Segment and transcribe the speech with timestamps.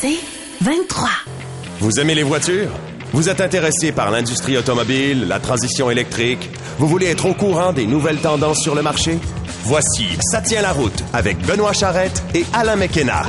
[0.00, 0.18] C'est
[0.62, 1.08] 23.
[1.80, 2.70] Vous aimez les voitures?
[3.12, 6.48] Vous êtes intéressé par l'industrie automobile, la transition électrique?
[6.78, 9.18] Vous voulez être au courant des nouvelles tendances sur le marché?
[9.64, 13.22] Voici Ça tient la route avec Benoît Charrette et Alain McKenna.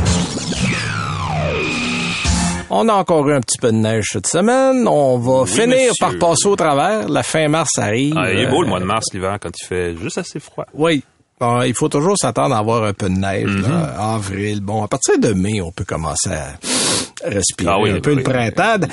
[2.69, 4.87] On a encore eu un petit peu de neige cette semaine.
[4.87, 5.91] On va finir monsieur.
[5.99, 7.09] par passer au travers.
[7.09, 8.13] La fin mars arrive.
[8.17, 10.39] Ah, il est beau le Euh, mois de mars, l'hiver, quand il fait juste assez
[10.39, 10.65] froid.
[10.73, 11.03] Oui.
[11.41, 13.49] Bon, il faut toujours s'attendre à avoir un peu de neige.
[13.67, 14.13] Là.
[14.13, 14.61] Avril.
[14.61, 16.53] Bon, à partir de mai, on peut commencer à
[17.23, 18.87] respirer Ah oui, un peu oui, le printemps.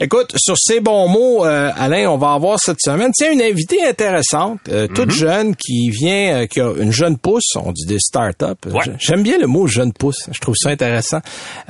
[0.00, 3.84] Écoute, sur ces bons mots, euh, Alain, on va avoir cette semaine, tiens, une invitée
[3.84, 5.10] intéressante, euh, toute Mhm.
[5.12, 8.58] jeune, qui vient, euh, qui a une jeune pousse, on dit des start-up.
[8.66, 8.80] Ouais.
[8.98, 11.20] J'aime bien le mot jeune pousse, je trouve ça intéressant,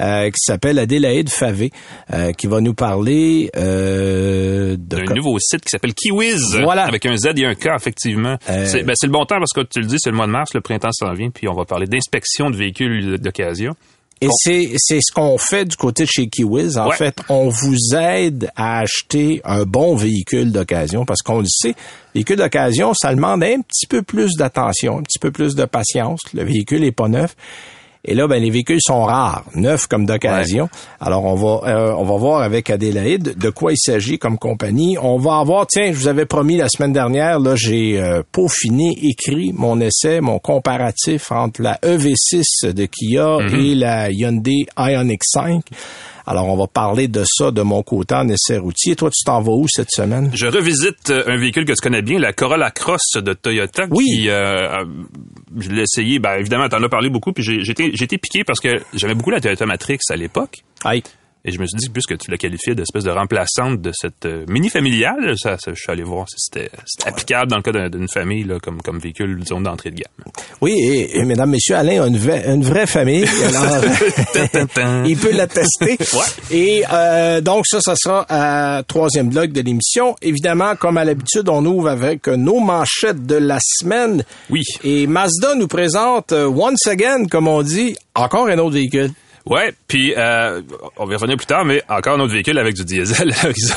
[0.01, 1.71] euh, qui s'appelle Adélaïde Favé,
[2.13, 4.77] euh, qui va nous parler euh.
[4.79, 6.59] D'un nouveau site qui s'appelle Kiwiz.
[6.63, 6.85] Voilà.
[6.85, 8.37] Avec un Z et un K, effectivement.
[8.47, 10.33] C'est ben, c'est le bon temps parce que tu le dis, c'est le mois de
[10.33, 13.75] mars, le printemps s'en vient, puis on va parler d'inspection de véhicules d'occasion.
[14.21, 16.79] Et c'est c'est ce qu'on fait du côté de chez Kiwiz.
[16.79, 16.97] En Ouais.
[16.97, 21.75] fait, on vous aide à acheter un bon véhicule d'occasion parce qu'on le sait,
[22.15, 26.21] véhicule d'occasion, ça demande un petit peu plus d'attention, un petit peu plus de patience.
[26.33, 27.37] Le véhicule est pas neuf.
[28.05, 30.69] Et là, ben, les véhicules sont rares, neufs comme d'occasion.
[31.01, 34.99] Alors, on va, euh, on va voir avec Adélaïde de quoi il s'agit comme compagnie.
[35.01, 38.99] On va avoir, tiens, je vous avais promis la semaine dernière, là, j'ai euh, peaufiné,
[39.03, 45.63] écrit mon essai, mon comparatif entre la EV6 de Kia et la Hyundai Ioniq 5.
[46.27, 48.97] Alors, on va parler de ça de mon côté en essai routier.
[48.97, 50.31] Toi, tu t'en vas où cette semaine?
[50.33, 53.87] Je revisite euh, un véhicule que tu connais bien, la Corolla Cross de Toyota.
[53.91, 54.05] Oui.
[54.07, 54.85] Qui, euh, euh,
[55.59, 58.43] je l'ai essayé, ben, évidemment, t'en as parlé beaucoup, puis j'ai été j'ai été piqué
[58.45, 60.65] parce que j'aimais beaucoup la Toyota Matrix à l'époque.
[60.85, 61.03] Aïe.
[61.47, 64.45] Et je me suis dit, puisque tu l'as qualifié d'espèce de remplaçante de cette euh,
[64.49, 66.71] mini familiale, ça, ça, je suis allé voir si c'était
[67.05, 70.33] applicable dans le cas d'un- d'une famille, là, comme, comme véhicule, disons, d'entrée de gamme.
[70.63, 73.27] Oui, et, et mesdames, messieurs, Alain a une, vraie- une vraie famille.
[73.45, 73.85] Alors,
[75.07, 75.99] il peut l'attester.
[76.51, 80.17] Et euh, donc, ça, ça sera à troisième bloc de l'émission.
[80.23, 84.25] Évidemment, comme à l'habitude, on ouvre avec nos manchettes de la semaine.
[84.51, 84.63] Oui.
[84.83, 89.11] Et Mazda nous présente, euh, once again, comme on dit, encore un autre véhicule.
[89.47, 90.63] Ouais, puis euh,
[90.97, 93.43] on va y revenir plus tard, mais encore un autre véhicule avec du diesel à
[93.43, 93.75] l'horizon.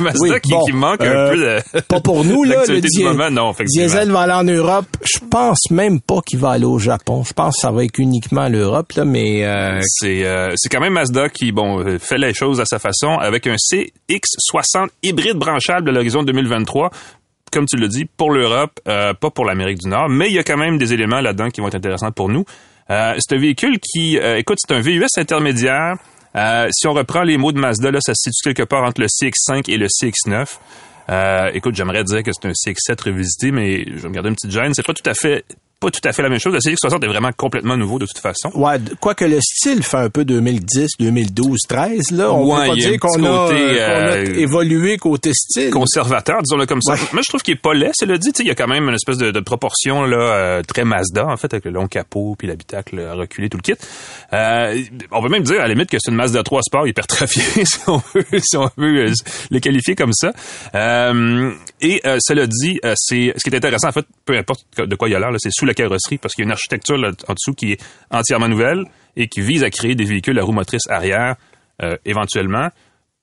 [0.02, 1.80] Mazda Oui, qui, bon, qui manque euh, un peu de...
[1.82, 2.64] Pas pour nous, là.
[2.66, 4.86] Le du moment, non, diesel va aller en Europe.
[5.04, 7.22] Je pense même pas qu'il va aller au Japon.
[7.22, 9.44] Je pense que ça va être uniquement à l'Europe, là, mais...
[9.46, 12.80] euh, C'est euh, c'est quand même Mazda qui bon euh, fait les choses à sa
[12.80, 16.90] façon avec un CX60 hybride branchable à l'horizon 2023.
[17.52, 20.38] Comme tu le dis, pour l'Europe, euh, pas pour l'Amérique du Nord, mais il y
[20.38, 22.44] a quand même des éléments là-dedans qui vont être intéressants pour nous.
[22.90, 25.96] Euh, c'est un véhicule qui, euh, écoute, c'est un VUS intermédiaire.
[26.36, 29.00] Euh, si on reprend les mots de Mazda, là, ça se situe quelque part entre
[29.00, 30.58] le CX5 et le CX9.
[31.10, 34.34] Euh, écoute, j'aimerais dire que c'est un CX7 revisité, mais je vais me garder une
[34.34, 34.74] petite gêne.
[34.74, 35.44] C'est pas tout à fait
[35.80, 36.52] pas tout à fait la même chose.
[36.52, 38.50] Le CX60 est vraiment complètement nouveau de toute façon.
[38.54, 42.74] Ouais, quoique le style fait un peu 2010, 2012, 13 là, on Ouais, peut pas
[42.74, 45.70] dire qu'on a, euh, a euh, évolué côté style.
[45.70, 46.94] conservateur, disons-le comme ça.
[46.94, 46.98] Ouais.
[47.12, 48.32] Moi, je trouve qu'il est pas laid, c'est le dit.
[48.32, 50.84] Tu sais, Il y a quand même une espèce de, de proportion là euh, très
[50.84, 53.74] Mazda, en fait, avec le long capot puis l'habitacle reculé, tout le kit.
[54.32, 54.80] Euh,
[55.12, 57.78] on peut même dire, à la limite, que c'est une Mazda 3 Sport hypertrophiée, si
[57.86, 59.12] on veut, si on veut euh,
[59.50, 60.32] les qualifier comme ça.
[60.74, 64.64] Euh, et euh, cela dit, euh, c'est ce qui est intéressant, en fait, peu importe
[64.78, 66.52] de quoi il y a l'air, c'est sous la carrosserie, parce qu'il y a une
[66.52, 68.84] architecture là, en dessous qui est entièrement nouvelle
[69.16, 71.36] et qui vise à créer des véhicules à roues motrices arrière,
[71.82, 72.70] euh, éventuellement.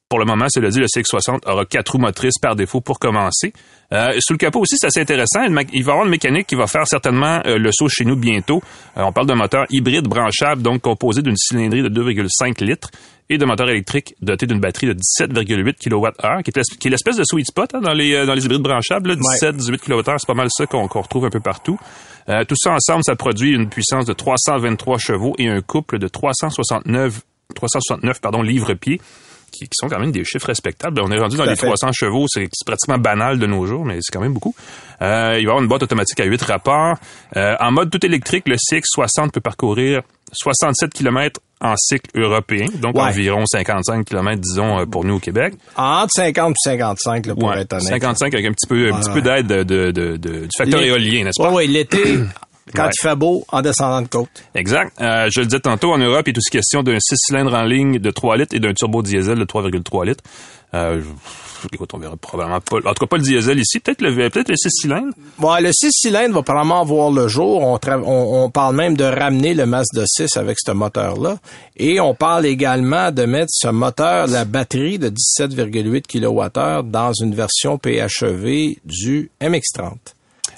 [0.08, 3.54] Pour le moment, cela dit, le CX-60 aura quatre roues motrices par défaut pour commencer.
[3.92, 5.44] Euh, sous le capot aussi, c'est assez intéressant.
[5.44, 8.16] Il va y avoir une mécanique qui va faire certainement euh, le saut chez nous
[8.16, 8.62] bientôt.
[8.98, 12.92] Euh, on parle d'un moteur hybride branchable, donc composé d'une cylindrée de 2,5 litres
[13.30, 17.48] et d'un moteur électrique doté d'une batterie de 17,8 kWh, qui est, l'espèce de sweet
[17.48, 19.10] spot hein, dans, les, euh, dans les hybrides branchables.
[19.10, 21.80] là, 17-18 kWh, c'est pas mal ça qu'on retrouve un peu partout.
[22.30, 26.08] Euh, tout ça ensemble, ça produit une puissance de 323 chevaux et un couple de
[26.08, 27.22] 369,
[27.56, 29.00] 369 pardon, livres-pieds
[29.52, 31.00] qui, qui sont quand même des chiffres respectables.
[31.02, 31.66] On est rendu dans les fait.
[31.66, 34.56] 300 chevaux, c'est c'est pratiquement banal de nos jours, mais c'est quand même beaucoup.
[35.02, 36.98] Euh, il va y avoir une boîte automatique à 8 rapports.
[37.36, 40.02] Euh, en mode tout électrique, le CX60 peut parcourir
[40.34, 43.04] 67 km en cycle européen, donc Ouais.
[43.04, 45.54] environ 55 km, disons, euh, pour nous au Québec.
[45.78, 47.88] Entre 50 et 55, là, pour Ouais, être honnête.
[47.88, 50.82] 55 avec un petit peu, un petit peu d'aide de, de, de- de- du facteur
[50.82, 51.50] éolien, n'est-ce pas?
[51.50, 51.98] Ouais, ouais, l'été,
[52.76, 52.90] quand Ouais.
[52.94, 54.30] il fait beau en descendant de côte.
[54.54, 54.92] Exact.
[55.02, 57.64] Euh, je le disais tantôt, en Europe, il est aussi question d'un 6 cylindres en
[57.64, 60.24] ligne de 3 litres et d'un turbo diesel de 3,3 litres.
[60.74, 61.02] Euh,
[61.74, 64.50] écoute, on verra probablement pas, en tout cas pas le diesel ici, peut-être le, peut-être
[64.50, 65.14] le 6 cylindres.
[65.40, 67.62] Bon, le 6 cylindres va probablement voir le jour.
[67.62, 71.38] On, tra- on, on parle même de ramener le Mazda 6 avec ce moteur-là.
[71.78, 77.36] Et on parle également de mettre ce moteur, la batterie de 17,8 kWh dans une
[77.36, 79.92] version PHEV du MX-30.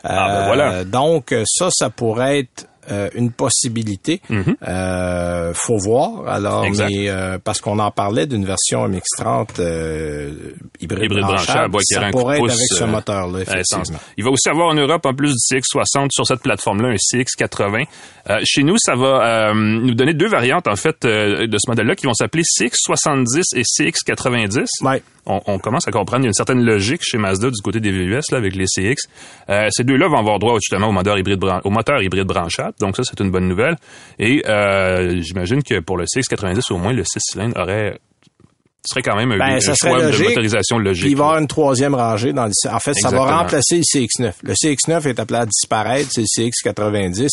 [0.03, 0.83] Ah, ben Euh, voilà.
[0.83, 4.21] Donc, ça, ça pourrait être euh, une possibilité.
[4.67, 6.27] Euh, faut voir.
[6.27, 6.87] Alors, Mhm.
[6.89, 10.31] Mais euh, parce qu'on en parlait d'une version MX-30 euh,
[10.79, 13.99] hybride, Hybride branchable, branchable, ça être avec ce euh, moteur-là, effectivement.
[14.17, 17.85] Il va aussi avoir en Europe, en plus du CX60, sur cette plateforme-là, un CX80.
[18.29, 21.69] Euh, chez nous, ça va euh, nous donner deux variantes, en fait, euh, de ce
[21.69, 24.65] modèle-là, qui vont s'appeler CX70 et CX90.
[24.81, 25.01] Ouais.
[25.27, 28.55] On, commence à comprendre, une certaine logique chez Mazda du côté des VUS, là, avec
[28.55, 28.95] les CX.
[29.49, 32.73] Euh, ces deux-là vont avoir droit, justement, au moteur hybride, au moteur hybride branchable.
[32.79, 33.75] Donc ça, c'est une bonne nouvelle.
[34.19, 37.99] Et euh, j'imagine que pour le CX90, au moins, le 6 cylindres aurait
[38.87, 40.29] serait quand même Ben, un ça serait de logique.
[40.29, 41.03] motorisation logique.
[41.03, 43.77] Puis il va y avoir une troisième rangée dans le En fait, ça va remplacer
[43.77, 44.33] le CX9.
[44.43, 46.27] Le CX9 est appelé à disparaître, c'est le
[46.73, 47.27] CX90.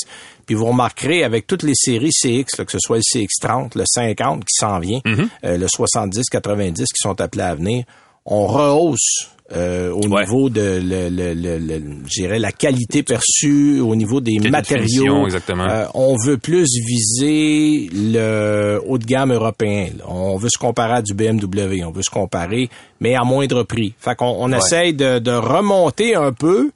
[0.46, 3.84] Puis vous remarquerez avec toutes les séries CX, là, que ce soit le CX30, le
[3.86, 5.28] 50 qui s'en vient, Mm-hmm.
[5.44, 7.84] euh, le 70, 90 qui sont appelés à venir,
[8.26, 10.22] on rehausse euh, au Ouais.
[10.24, 15.24] niveau de le, le, le, le- je dirais la qualité perçue, au niveau des matériaux.
[15.26, 15.64] exactement.
[15.68, 19.88] Euh, on veut plus viser le haut de gamme européen.
[19.98, 20.04] là.
[20.08, 22.68] On veut se comparer à du BMW, on veut se comparer,
[23.00, 23.94] mais à moindre prix.
[23.98, 26.70] Fait qu'on on essaye de, de remonter un peu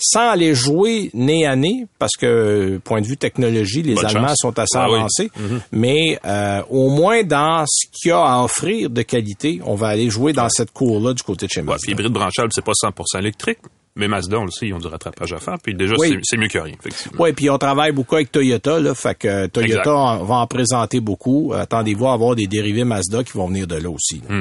[0.00, 4.28] sans aller jouer nez à nez, parce que point de vue technologie, les Bonne Allemands
[4.28, 4.38] chance.
[4.40, 4.96] sont assez Ah oui.
[4.96, 5.30] avancés.
[5.72, 9.88] Mais euh, au moins dans ce qu'il y a à offrir de qualité, on va
[9.88, 11.82] aller jouer dans cette cour-là du côté de chez Ouais, Mazda.
[11.82, 13.58] puis hybride branchable, c'est pas 100% électrique,
[13.96, 16.18] mais Mazda, on le sait, ils ont du rattrapage à faire, puis déjà, Oui.
[16.22, 17.22] c'est- mieux que rien, effectivement.
[17.22, 19.86] Oui, puis on travaille beaucoup avec Toyota, là, fait que Toyota Exact.
[19.88, 21.52] en- va en présenter beaucoup.
[21.54, 24.22] Attendez-vous à avoir des dérivés Mazda qui vont venir de là aussi.
[24.28, 24.36] là.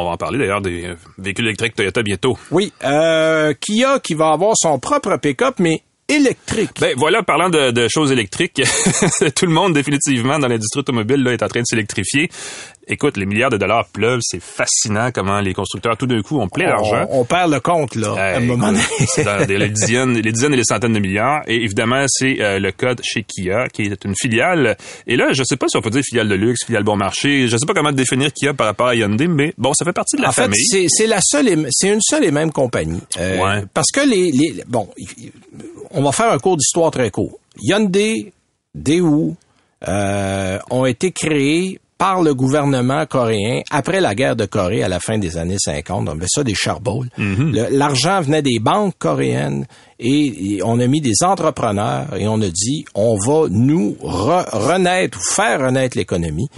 [0.00, 2.38] On va en parler d'ailleurs des véhicules électriques Toyota bientôt.
[2.52, 6.70] Oui, euh, Kia qui va avoir son propre pick-up, mais électrique.
[6.80, 8.62] Ben voilà, parlant de, de choses électriques,
[9.34, 12.30] tout le monde définitivement dans l'industrie automobile là, est en train de s'électrifier.
[12.88, 16.48] Écoute, les milliards de dollars pleuvent, c'est fascinant comment les constructeurs tout d'un coup ont
[16.48, 17.06] plein d'argent.
[17.10, 18.80] on, on perd le compte, là, à un moment donné.
[19.06, 21.42] c'est dans les dizaines, les dizaines et les centaines de milliards.
[21.46, 24.76] Et évidemment, c'est euh, le code chez Kia, qui est une filiale.
[25.06, 27.48] Et là, je sais pas si on peut dire filiale de luxe, filiale bon marché.
[27.48, 30.16] Je sais pas comment définir Kia par rapport à Hyundai, mais bon, ça fait partie
[30.16, 30.64] de la en fait, famille.
[30.66, 33.00] c'est c'est la seule, c'est une seule et même compagnie.
[33.18, 33.62] Euh, Ouais.
[33.74, 34.88] Parce que les, les bon,
[35.90, 37.38] on va faire un cours d'histoire très court.
[37.60, 38.32] Hyundai,
[38.74, 39.36] Daewoo
[39.86, 45.00] euh, ont été créés par le gouvernement coréen après la guerre de Corée à la
[45.00, 46.08] fin des années 50.
[46.08, 47.08] On avait ça des charboles.
[47.52, 49.66] Le- L'argent venait des banques coréennes
[49.98, 54.48] et, et on a mis des entrepreneurs et on a dit on va nous re-
[54.52, 56.48] renaître ou faire renaître l'économie.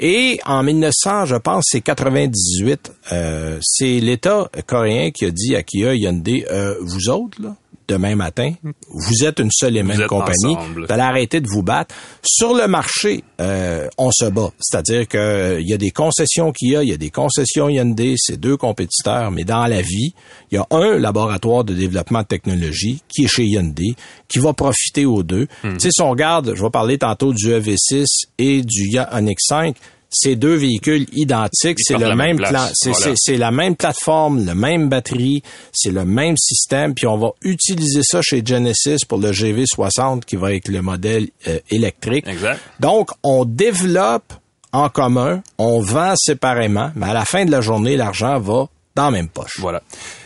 [0.00, 5.62] Et en 1900, je pense, c'est 98, euh, c'est l'État coréen qui a dit à
[5.62, 7.54] Kia Hyundai, euh, vous autres, là,
[7.88, 8.52] demain matin,
[8.88, 10.56] vous êtes une seule et même compagnie.
[10.74, 11.94] Vous allez arrêter de vous battre.
[12.22, 14.50] Sur le marché, euh, on se bat.
[14.60, 18.14] C'est-à-dire que euh, il y a des concessions Kia, il y a des concessions Hyundai,
[18.16, 20.14] c'est deux compétiteurs, mais dans la vie,
[20.50, 23.94] il y a un laboratoire de développement de technologie qui est chez Hyundai,
[24.28, 25.46] qui va profiter aux deux.
[25.62, 25.74] Hmm.
[25.74, 28.06] Tu sais, si on regarde, je vais parler tantôt du EV6
[28.38, 29.76] et du Ioniq 5,
[30.14, 33.14] c'est deux véhicules identiques, c'est le la même plan, c'est Voilà.
[33.38, 35.42] la même plateforme, le même batterie,
[35.72, 40.36] c'est le même système, puis on va utiliser ça chez Genesis pour le GV60 qui
[40.36, 42.26] va être le modèle euh, électrique.
[42.28, 42.60] Exact.
[42.80, 44.32] Donc, on développe
[44.72, 49.04] en commun, on vend séparément, mais à la fin de la journée, l'argent va dans
[49.06, 49.58] la même poche.
[49.58, 49.82] Voilà.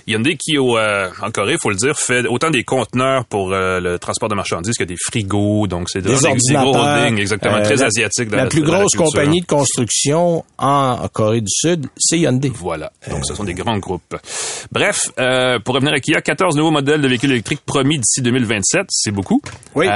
[0.08, 3.78] Hyundai qui, au, euh, en Corée, faut le dire, fait autant des conteneurs pour euh,
[3.80, 5.66] le transport de marchandises que des frigos.
[5.66, 6.16] Donc, c'est Des des,
[6.48, 8.28] des gros holdings, exactement, euh, très la- asiatiques.
[8.30, 12.50] dans La la- plus la grosse compagnie de construction en Corée du Sud, c'est Hyundai.
[12.54, 12.90] Voilà.
[13.10, 14.16] Donc, ce sont des grands groupes.
[14.72, 15.10] Bref,
[15.64, 18.86] pour revenir à Kia, 14 nouveaux modèles de véhicules électriques promis d'ici 2027.
[18.90, 19.40] C'est beaucoup.
[19.74, 19.86] Oui.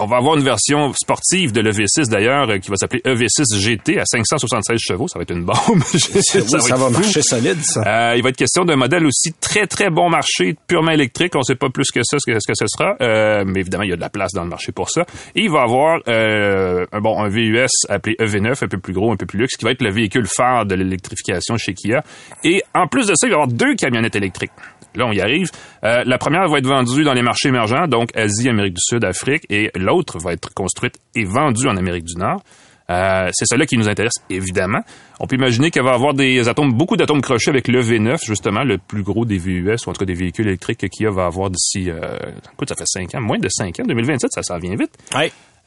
[0.00, 4.04] On va avoir une version sportive de l'EV6, d'ailleurs, qui va s'appeler EV6 GT à
[4.04, 5.08] 576 chevaux.
[5.08, 5.56] Ça va être une bombe.
[5.94, 6.90] Oui, ça, va fou.
[6.92, 8.16] marcher solide, ça.
[8.16, 11.34] Il va être question d'un modèle aussi très, très bon marché, purement électrique.
[11.34, 12.96] On ne sait pas plus que ça ce que, ce que ce sera.
[13.00, 15.02] Euh, mais évidemment, il y a de la place dans le marché pour ça.
[15.34, 19.12] Et il va avoir euh, un, bon, un VUS appelé EV9, un peu plus gros,
[19.12, 22.02] un peu plus luxe, qui va être le véhicule phare de l'électrification chez Kia.
[22.44, 24.52] Et en plus de ça, il va y avoir deux camionnettes électriques.
[24.94, 25.50] Là, on y arrive.
[25.84, 29.04] Euh, la première va être vendue dans les marchés émergents, donc Asie, Amérique du Sud,
[29.04, 32.42] Afrique, et l'autre va être construite et vendue en Amérique du Nord.
[32.90, 34.80] Euh, c'est cela qui nous intéresse, évidemment.
[35.20, 38.64] On peut imaginer qu'il va avoir des atomes, beaucoup d'atomes crochus avec le V9, justement,
[38.64, 41.26] le plus gros des VUS, ou en tout cas des véhicules électriques que Kia va
[41.26, 42.16] avoir d'ici, euh,
[42.54, 44.96] écoute, ça fait 5 ans, moins de 5 ans, 2027, ça, ça vient vite.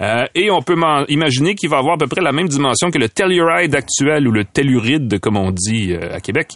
[0.01, 0.75] Euh, et on peut
[1.09, 4.31] imaginer qu'il va avoir à peu près la même dimension que le Telluride actuel ou
[4.31, 6.49] le Telluride, comme on dit euh, à Québec.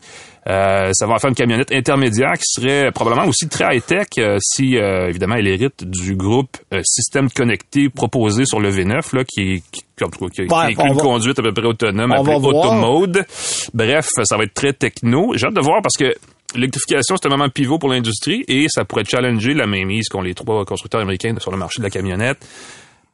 [0.47, 4.77] Euh, ça va faire une camionnette intermédiaire qui serait probablement aussi très high-tech euh, si,
[4.77, 9.63] euh, évidemment, elle hérite du groupe système connecté proposé sur le V9, là, qui est
[9.71, 12.11] qui, en tout cas, qui, qui Ouais, inclut une va- conduite à peu près autonome,
[12.17, 12.47] on appelée.
[12.47, 13.25] Automode.
[13.73, 15.33] Bref, ça va être très techno.
[15.35, 16.13] J'ai hâte de voir parce que
[16.53, 20.33] L'électrification, c'est un moment pivot pour l'industrie et ça pourrait challenger la mainmise qu'ont les
[20.33, 22.37] trois constructeurs américains sur le marché de la camionnette.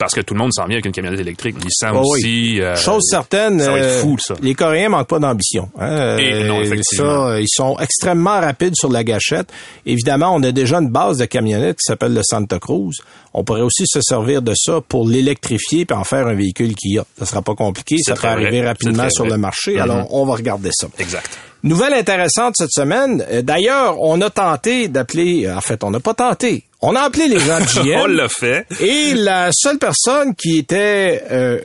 [0.02, 1.56] Parce que tout le monde s'en vient avec une camionnette électrique.
[1.64, 2.20] Nissan Oh oui.
[2.20, 2.62] aussi.
[2.62, 4.34] euh, Chose certaine, Ça va être euh, fou, ça.
[4.42, 5.70] les Coréens manquent pas d'ambition.
[5.80, 6.18] hein.
[6.18, 7.28] Et non, Euh, effectivement.
[7.30, 9.50] ça, ils sont extrêmement rapides sur la gâchette.
[9.86, 12.96] Évidemment, on a déjà une base de camionnettes qui s'appelle le Santa Cruz.
[13.34, 17.04] On pourrait aussi se servir de ça pour l'électrifier puis en faire un véhicule Kia.
[17.18, 18.30] Ça sera pas compliqué, ça peut vrai.
[18.30, 19.34] arriver rapidement sur vrai.
[19.34, 19.76] le marché.
[19.76, 19.82] Mhm.
[19.82, 20.88] Alors, on va regarder ça.
[21.00, 21.30] Exact.
[21.64, 23.24] Nouvelle intéressante cette semaine.
[23.32, 26.64] Euh, D'ailleurs, on a tenté d'appeler, euh, en fait, on n'a pas tenté.
[26.82, 27.96] On a appelé les gens de.
[27.96, 28.66] On l'a fait.
[28.80, 31.60] Et la seule personne qui était, euh,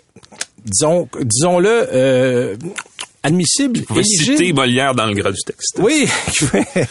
[0.64, 2.56] disons, disons-le, euh,
[3.26, 4.36] admissible, Vous pouvez éligible.
[4.38, 5.78] citer Molière dans le gras du texte.
[5.78, 6.08] Oui,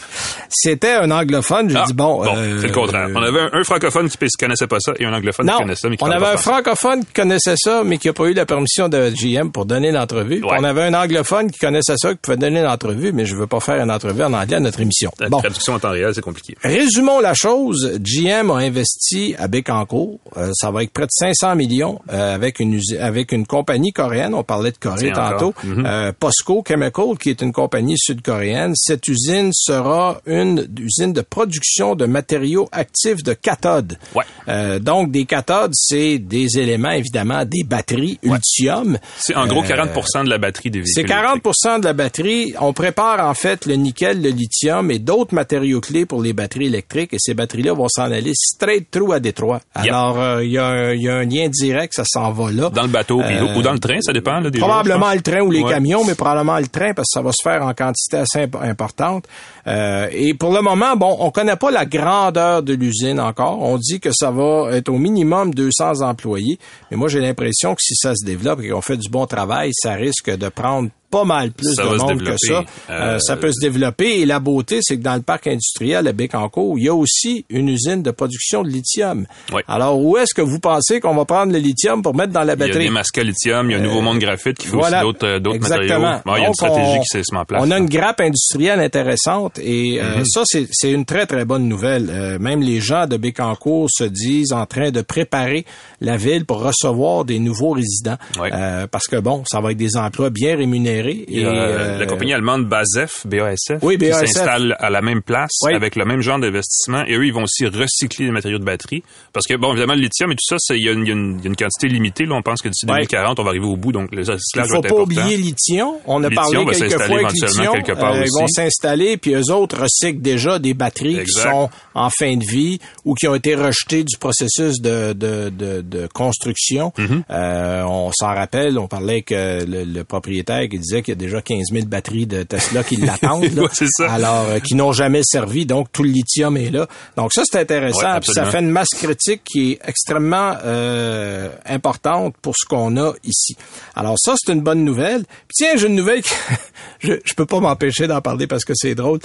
[0.50, 1.70] c'était un anglophone.
[1.70, 2.24] J'ai Ah, dit bon.
[2.25, 3.08] euh, c'est le contraire.
[3.15, 5.62] On avait un, un francophone qui ne connaissait pas ça et un anglophone non, qui
[5.63, 8.25] connaissait ça, mais qui on avait un francophone qui connaissait ça, mais qui n'a pas
[8.25, 10.44] eu la permission de GM pour donner l'entrevue.
[10.44, 10.58] Ouais.
[10.60, 13.60] On avait un anglophone qui connaissait ça, qui pouvait donner l'entrevue, mais je veux pas
[13.60, 15.12] faire une entrevue en anglais à notre émission.
[15.20, 16.56] La Bon, traduction en temps réel, c'est compliqué.
[16.63, 18.00] Résumons la chose.
[18.01, 20.20] GM a investi à Bécancour.
[20.38, 24.34] Euh, ça va être près de 500 millions euh, avec une avec une compagnie coréenne.
[24.34, 25.54] On parlait de Corée Tiens, tantôt.
[25.63, 25.86] Mhm.
[26.25, 28.74] Euh, POSCO Chemical, qui est une compagnie sud-coréenne.
[28.75, 33.98] Cette usine sera une usine de production de matériaux actifs de cathodes.
[34.15, 34.24] Ouais.
[34.48, 38.98] Euh, donc, des cathodes, c'est des éléments, évidemment, des batteries Ultium.
[39.20, 41.05] C'est en gros Euh, 40% de la batterie des véhicules.
[41.08, 42.53] C'est 40% de la batterie.
[42.60, 46.65] On prépare en fait le nickel, le lithium et d'autres matériaux clés pour les batteries
[46.67, 47.13] électriques.
[47.13, 49.62] Et ces batteries-là vont s'en aller straight through à Détroit.
[49.75, 52.51] Alors, euh, il y, a un- il y a un lien direct, ça s'en va
[52.51, 52.70] là.
[52.70, 54.39] Dans le bateau Euh, ou dans le train, ça dépend.
[54.39, 55.72] Là, des jours, Probablement le train ou les Ouais.
[55.72, 58.55] camions, mais probablement le train parce que ça va se faire en quantité assez imp-
[58.62, 59.25] importante.
[59.67, 63.62] Euh, et pour le moment, bon, on connaît pas la grandeur de l'usine encore.
[63.62, 66.60] On dit que ça va être au minimum 200 employés,
[66.91, 69.72] mais moi j'ai l'impression que si ça se développe et qu'on fait du bon travail,
[69.74, 72.63] ça risque de prendre pas mal plus Ça de monde que ça.
[72.89, 76.07] Euh, Euh, ça peut se développer et la beauté, c'est que dans le parc industriel
[76.07, 79.25] à Bécancourt, il y a aussi une usine de production de lithium.
[79.53, 79.62] Oui.
[79.67, 82.53] Alors où est-ce que vous pensez qu'on va prendre le lithium pour mettre dans la
[82.53, 82.83] Il y a batterie?
[82.85, 84.97] des masques à lithium, il y a un nouveau monde graphite qui fait Voilà.
[85.00, 86.00] aussi d'autres euh, d'autres Exactement.
[86.00, 86.21] matériaux.
[86.25, 87.62] Ouais, il y a une stratégie on- qui s'est en place.
[87.65, 90.25] On a une grappe industrielle intéressante et euh, Mhm.
[90.25, 92.09] ça, c'est c'est une très, très bonne nouvelle.
[92.09, 95.65] Euh, même les gens de Bécancourt se disent en train de préparer
[96.01, 98.17] la ville pour recevoir des nouveaux résidents.
[98.39, 100.94] Euh, parce que, bon, ça va être des emplois bien rémunérés.
[101.29, 105.51] Et, a, euh, la compagnie allemande BASF, BASF, Oui, qui s'installe à la même place
[105.63, 105.73] Oui.
[105.73, 109.03] avec le même genre d'investissement et eux, ils vont aussi recycler les matériaux de batterie.
[109.33, 111.51] Parce que, bon, évidemment, le lithium et tout ça, il y, a une- y y
[111.51, 112.25] a quantité limitée.
[112.25, 112.93] Là, on pense que d'ici Ouais.
[112.95, 115.93] 2040, on va arriver au bout, donc le Il va faut pas oublier Lithium.
[116.05, 117.83] On a Lithium parlé va quelques s'installer fois avec éventuellement Lithium.
[117.83, 118.53] quelque part Euh, ils vont aussi.
[118.53, 121.43] s'installer, puis eux autres recyclent déjà des batteries Exact.
[121.43, 125.49] qui sont en fin de vie ou qui ont été rejetées du processus de, de,
[125.49, 126.91] de, de construction.
[126.97, 127.23] Mm-hmm.
[127.29, 131.18] Euh, on s'en rappelle, on parlait avec euh, le, le propriétaire qui disait qu'il y
[131.18, 133.46] a déjà 15 000 batteries de Tesla qui l'attendent.
[133.56, 134.08] Ouais.
[134.08, 136.88] Alors, euh, qui n'ont jamais servi, donc tout le lithium est là.
[137.15, 138.13] Donc ça, c'est intéressant.
[138.13, 142.98] Ouais, puis ça fait une masse critique qui est extrêmement euh, importante pour ce qu'on
[142.98, 143.56] a ici.
[143.96, 145.24] Alors ça, c'est une bonne nouvelle.
[145.24, 146.30] Puis tiens, j'ai une nouvelle que
[147.00, 149.20] je, je peux pas m'empêcher d'en parler parce que c'est drôle.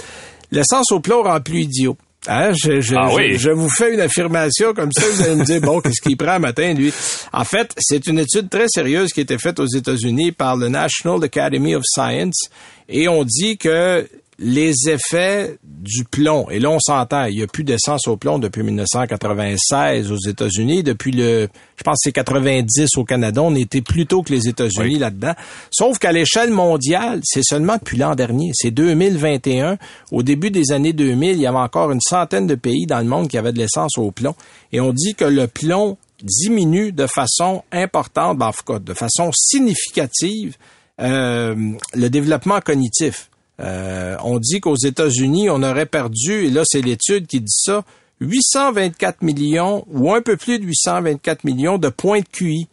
[0.51, 1.97] L'essence au plomb rend plus idiot.
[2.27, 3.37] Hein, je, je, Ah je- oui.
[3.39, 6.39] je vous fais une affirmation comme ça, vous allez me dire, bon, qu'est-ce qu'il prend
[6.39, 6.93] matin, lui?
[7.33, 10.67] En fait, c'est une étude très sérieuse qui a été faite aux États-Unis par le
[10.69, 12.49] National Academy of Science
[12.87, 14.07] et on dit que
[14.43, 18.39] les effets du plomb, et là on s'entend, il n'y a plus d'essence au plomb
[18.39, 23.81] depuis 1996 aux États-Unis, depuis le, je pense que c'est 90 au Canada, on était
[23.81, 24.99] plus tôt que les États-Unis Oui.
[24.99, 25.33] là-dedans.
[25.69, 29.77] Sauf qu'à l'échelle mondiale, c'est seulement depuis l'an dernier, c'est 2021.
[30.11, 33.05] Au début des années 2000, il y avait encore une centaine de pays dans le
[33.05, 34.35] monde qui avaient de l'essence au plomb.
[34.71, 38.93] Et on dit que le plomb diminue de façon importante, ben, en tout cas, de
[38.93, 40.55] façon significative,
[40.99, 41.55] euh,
[41.93, 43.30] le développement cognitif.
[43.61, 47.83] Euh, on dit qu'aux États-Unis, on aurait perdu, et là c'est l'étude qui dit ça,
[48.21, 52.67] 824 millions ou un peu plus de 824 millions de points de QI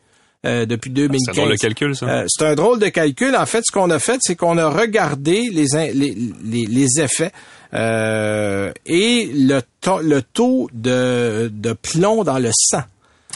[0.47, 1.35] euh, depuis 2015.
[1.35, 2.07] C'est un drôle de calcul, ça.
[2.07, 3.37] Euh, c'est un drôle de calcul.
[3.37, 7.33] En fait, ce qu'on a fait, c'est qu'on a regardé les, les, les, les effets
[7.75, 12.83] euh, et le, to- le taux de, de plomb dans le sang.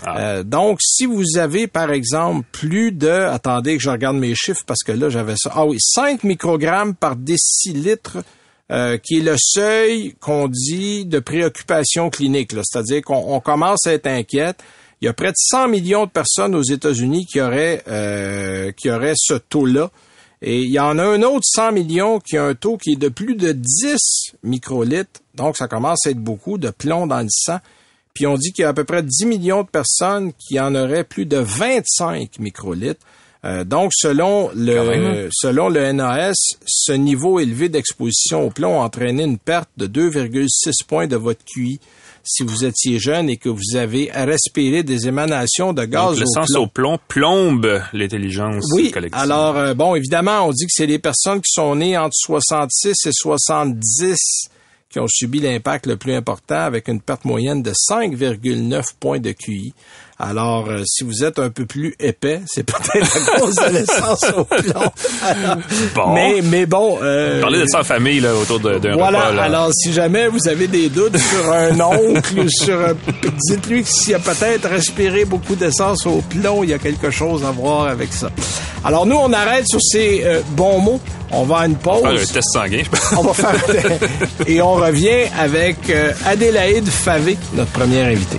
[0.04, 0.18] Ah.
[0.18, 3.08] Euh, donc, si vous avez, par exemple, plus de...
[3.08, 5.52] Attendez que je regarde mes chiffres parce que là, j'avais ça.
[5.54, 8.18] Ah oui, 5 microgrammes par décilitre,
[8.70, 12.52] euh, qui est le seuil qu'on dit de préoccupation clinique.
[12.52, 14.62] C'est-à-dire qu'on commence à être inquiète.
[15.00, 18.90] Il y a près de 100 millions de personnes aux États-Unis qui auraient, euh, qui
[18.90, 19.90] auraient ce taux-là.
[20.42, 22.96] Et il y en a un autre 100 millions qui a un taux qui est
[22.96, 25.20] de plus de 10 microlitres.
[25.34, 27.58] Donc, ça commence à être beaucoup de plomb dans le sang.
[28.14, 30.74] Puis on dit qu'il y a à peu près 10 millions de personnes qui en
[30.74, 33.00] auraient plus de 25 microlitres.
[33.44, 35.28] Euh, donc, selon le, hein?
[35.32, 40.84] selon le NAS, ce niveau élevé d'exposition au plomb a entraîné une perte de 2,6
[40.86, 41.80] points de votre QI
[42.24, 46.26] si vous étiez jeune et que vous avez respirer des émanations de gaz Donc, le
[46.26, 50.98] sens au plomb plombe l'intelligence oui, Alors, euh, bon, évidemment, on dit que c'est les
[50.98, 54.48] personnes qui sont nées entre 66 et 70
[54.92, 59.32] qui ont subi l'impact le plus important avec une perte moyenne de 5,9 points de
[59.32, 59.72] QI.
[60.24, 64.24] Alors, euh, si vous êtes un peu plus épais, c'est peut-être à cause de l'essence
[64.36, 64.92] au plomb.
[65.96, 66.12] bon.
[66.14, 67.00] Mais, mais bon...
[67.02, 70.46] Euh, Parlez de ça en famille, là, autour d'un Voilà, repas, alors si jamais vous
[70.46, 72.94] avez des doutes sur un oncle ou sur un...
[73.48, 77.44] Dites-lui que s'il a peut-être respiré beaucoup d'essence au plomb, il y a quelque chose
[77.44, 78.30] à voir avec ça.
[78.84, 81.00] Alors, nous, on arrête sur ces euh, bons mots.
[81.32, 82.00] On va à une pause.
[82.04, 83.98] On va faire un test sanguin, je On va faire...
[84.46, 85.78] Et on revient avec
[86.26, 88.38] Adélaïde Favé, notre première invitée.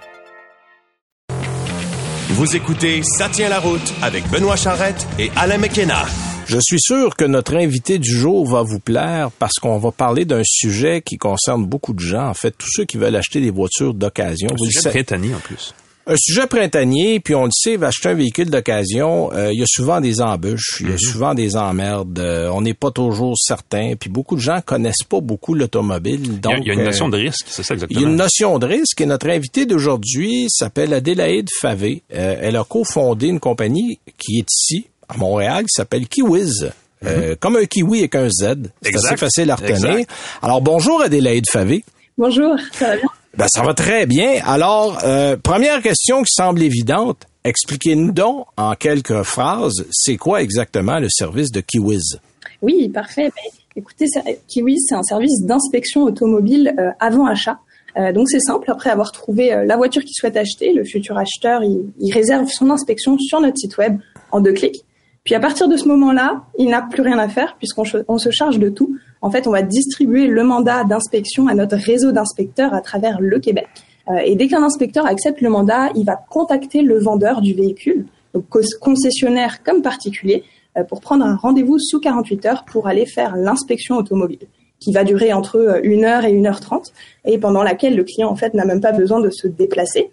[2.41, 6.07] Vous écoutez Ça tient la route avec Benoît Charrette et Alain McKenna.
[6.47, 10.25] Je suis sûr que notre invité du jour va vous plaire parce qu'on va parler
[10.25, 13.51] d'un sujet qui concerne beaucoup de gens, en fait, tous ceux qui veulent acheter des
[13.51, 14.49] voitures d'occasion.
[14.51, 15.75] Un sujet printanier en plus.
[16.07, 19.63] Un sujet printanier, puis on le sait, va acheter un véhicule d'occasion, euh, il y
[19.63, 20.99] a souvent des embûches, il y a mm-hmm.
[20.99, 25.21] souvent des emmerdes, euh, on n'est pas toujours certain, puis beaucoup de gens connaissent pas
[25.21, 26.39] beaucoup l'automobile.
[26.39, 27.99] Donc, il y, a, une notion de risque, c'est ça exactement.
[27.99, 32.01] Il y a une notion de risque, et notre invité d'aujourd'hui s'appelle Adélaïde Favé.
[32.13, 36.71] Euh, elle a cofondé une compagnie qui est ici, à Montréal, qui s'appelle Kiwiz.
[37.03, 37.37] Mm-hmm.
[37.37, 38.69] comme un kiwi avec un Z.
[38.83, 40.05] C'est assez facile à retenir.
[40.43, 41.83] Alors bonjour Adélaïde Favé.
[42.15, 43.09] Bonjour, ça va bien?
[43.37, 44.41] Ben, ça va très bien.
[44.45, 47.27] Alors, euh, première question qui semble évidente.
[47.43, 52.19] Expliquez-nous donc en quelques phrases, c'est quoi exactement le service de Kiwiz?
[52.61, 53.31] Oui, parfait.
[53.35, 54.05] Ben, écoutez,
[54.47, 57.59] Kiwiz, c'est un service d'inspection automobile euh, avant achat.
[57.97, 61.63] Euh, donc c'est simple, après avoir trouvé la voiture qu'il souhaite acheter, le futur acheteur,
[61.63, 63.97] il, il, réserve son inspection sur notre site web
[64.31, 64.85] en deux clics.
[65.23, 68.31] Puis à partir de ce moment-là, il n'a plus rien à faire puisqu'on on se
[68.31, 72.73] charge de tout en fait, on va distribuer le mandat d'inspection à notre réseau d'inspecteurs
[72.73, 73.67] à travers le Québec.
[74.09, 78.07] Euh, et dès qu'un inspecteur accepte le mandat, il va contacter le vendeur du véhicule,
[78.33, 78.45] donc
[78.79, 80.43] concessionnaire comme particulier,
[80.77, 84.47] euh, pour prendre un rendez-vous sous 48 heures pour aller faire l'inspection automobile,
[84.79, 86.91] qui va durer entre 1 heure et 1 heure 30,
[87.25, 90.09] et pendant laquelle le client en fait n'a même pas besoin de se déplacer.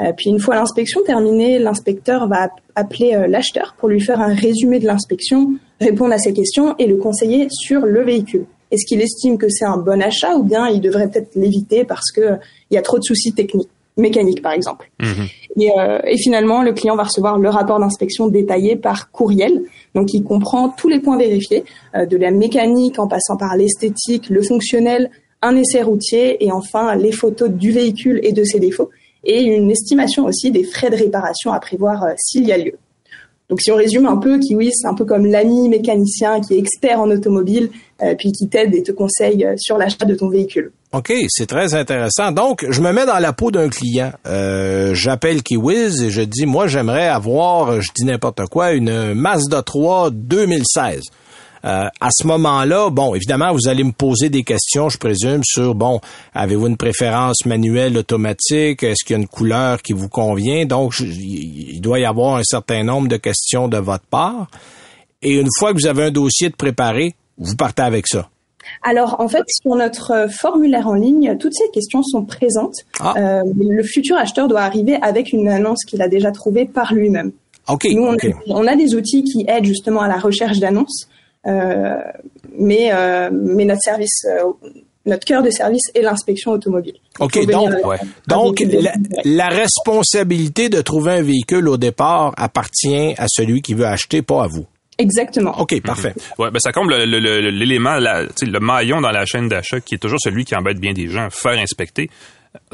[0.00, 4.78] Euh, puis une fois l'inspection terminée, l'inspecteur va appeler l'acheteur pour lui faire un résumé
[4.78, 8.46] de l'inspection, répondre à ses questions et le conseiller sur le véhicule.
[8.72, 12.10] Est-ce qu'il estime que c'est un bon achat ou bien il devrait peut-être l'éviter parce
[12.10, 12.36] que euh,
[12.70, 14.90] il y a trop de soucis techniques, mécaniques par exemple.
[14.98, 15.28] Mhm.
[15.78, 19.62] Euh, et, finalement, le client va recevoir le rapport d'inspection détaillé par courriel.
[19.94, 24.30] Donc, il comprend tous les points vérifiés, euh, de la mécanique en passant par l'esthétique,
[24.30, 25.10] le fonctionnel,
[25.42, 28.88] un essai routier et enfin les photos du véhicule et de ses défauts
[29.24, 32.78] et une estimation aussi des frais de réparation à prévoir s'il y a lieu.
[33.52, 36.58] Donc si on résume un peu, Kiwi, c'est un peu comme l'ami mécanicien qui est
[36.58, 37.68] expert en automobile,
[38.02, 40.72] euh, puis qui t'aide et te conseille euh, sur l'achat de ton véhicule.
[40.94, 42.32] OK, c'est très intéressant.
[42.32, 44.10] Donc, je me mets dans la peau d'un client.
[44.26, 49.60] Euh, J'appelle Kiwiz et je dis, moi, j'aimerais avoir, je dis n'importe quoi, une Mazda
[49.60, 51.02] 3 2016.
[51.64, 55.74] Euh, à ce moment-là, bon, évidemment, vous allez me poser des questions, je présume, sur,
[55.74, 56.00] bon,
[56.34, 58.82] avez-vous une préférence manuelle, automatique?
[58.82, 60.66] Est-ce qu'il y a une couleur qui vous convient?
[60.66, 64.48] Donc, il doit y avoir un certain nombre de questions de votre part.
[65.22, 68.28] Et une fois que vous avez un dossier de préparé, vous partez avec ça.
[68.82, 72.76] Alors, en fait, sur notre formulaire en ligne, toutes ces questions sont présentes.
[73.00, 73.14] Ah.
[73.16, 77.32] Euh, le futur acheteur doit arriver avec une annonce qu'il a déjà trouvée par lui-même.
[77.68, 77.86] Ok.
[77.92, 78.16] Nous, on, a,
[78.48, 83.64] on a des outils qui aident justement à la recherche d'annonces, euh, mais euh, mais
[83.64, 84.52] notre service, euh,
[85.06, 86.94] notre cœur de service est l'inspection automobile.
[87.18, 87.96] OK, donc, euh, ouais.
[88.00, 88.62] un donc
[89.24, 94.44] la, responsabilité de trouver un véhicule au départ appartient à celui qui veut acheter, pas
[94.44, 94.66] à vous.
[94.98, 95.58] Exactement.
[95.58, 96.14] OK, parfait.
[96.38, 99.24] Ouais, ben ça comble le- le- le- l'élément, la- tu sais, le maillon dans la
[99.24, 102.08] chaîne d'achat qui est toujours celui qui embête bien des gens, faire inspecter.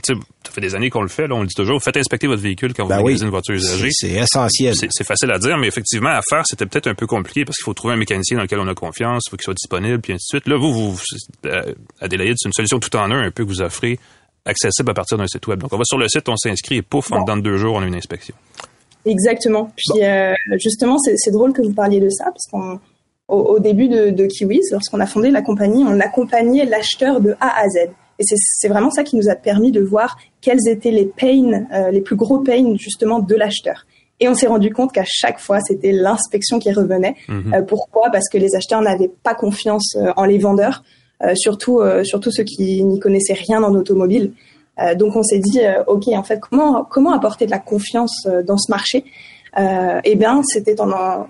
[0.02, 1.96] Tu sais, ça fait des années qu'on le fait, là, on le dit toujours, faites
[1.96, 3.20] inspecter votre véhicule quand vous Ben oui.
[3.20, 3.90] une voiture usagée.
[3.92, 4.74] C'est essentiel.
[4.74, 7.64] C'est facile à dire, mais effectivement, à faire, c'était peut-être un peu compliqué parce qu'il
[7.64, 10.12] faut trouver un mécanicien dans lequel on a confiance, il faut qu'il soit disponible, puis
[10.12, 10.48] ainsi de suite.
[10.48, 11.00] Là, vous, vous
[11.46, 13.98] euh, Adélaïde, c'est une solution tout en un, un peu que vous offrez,
[14.44, 15.60] accessible à partir d'un site web.
[15.60, 17.74] Donc, on va sur le site, on s'inscrit et pouf, en dedans de deux jours,
[17.76, 18.34] on a une inspection.
[19.04, 19.70] Exactement.
[19.76, 22.80] Puis euh, justement, c'est drôle que vous parliez de ça parce qu'au
[23.28, 27.60] au début de, de Kiwis, lorsqu'on a fondé la compagnie, on accompagnait l'acheteur de A
[27.60, 27.90] à Z.
[28.18, 31.90] Et c'est- vraiment ça qui nous a permis de voir quels étaient les pains, euh,
[31.90, 33.86] les plus gros pains justement de l'acheteur.
[34.20, 37.14] Et on s'est rendu compte qu'à chaque fois, c'était l'inspection qui revenait.
[37.54, 38.10] Euh, pourquoi?
[38.10, 40.82] Parce que les acheteurs n'avaient pas confiance euh, en les vendeurs,
[41.22, 44.32] euh, surtout euh, surtout ceux qui n'y connaissaient rien en automobile.
[44.80, 48.26] Euh, donc on s'est dit, euh, ok, en fait, comment comment apporter de la confiance
[48.26, 49.04] euh, dans ce marché?
[50.04, 51.26] Eh bien, c'était en-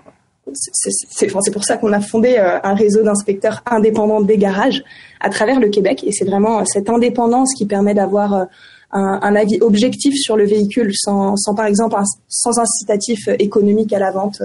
[0.53, 4.83] c'est- pour ça qu'on a fondé euh, un réseau d'inspecteurs indépendants des garages
[5.19, 6.03] à travers le Québec.
[6.05, 8.45] Et c'est vraiment euh, cette indépendance qui permet d'avoir euh,
[8.91, 14.11] un, avis objectif sur le véhicule, sans, par exemple un, sans incitatif économique à la
[14.11, 14.41] vente.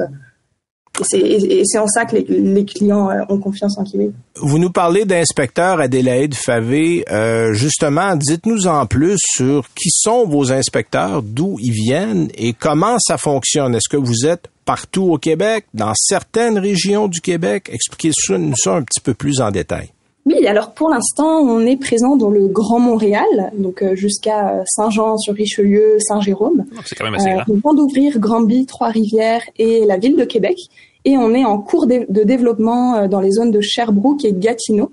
[1.13, 4.13] Et c'est en ça que les, clients ont confiance en Kiwi.
[4.37, 7.05] Vous nous parlez d'inspecteur Adélaïde Favé.
[7.53, 13.17] Justement, dites-nous en plus sur qui sont vos inspecteurs, d'où ils viennent et comment ça
[13.17, 13.75] fonctionne.
[13.75, 17.71] Est-ce que vous êtes partout au Québec, dans certaines régions du Québec?
[17.73, 19.89] Expliquez-nous ça un petit peu plus en détail.
[20.27, 23.27] Oui, alors pour l'instant, on est présent dans le Grand Montréal,
[23.59, 26.65] donc euh, jusqu'à euh, Saint-Jean-sur-Richelieu, Saint-Jérôme.
[26.87, 27.45] C'est quand même assez Euh, grand.
[27.49, 30.57] on vient d'ouvrir Granby, Trois-Rivières et la ville de Québec.
[31.05, 34.93] Et on est en cours de, développement euh, dans les zones de Sherbrooke et Gatineau.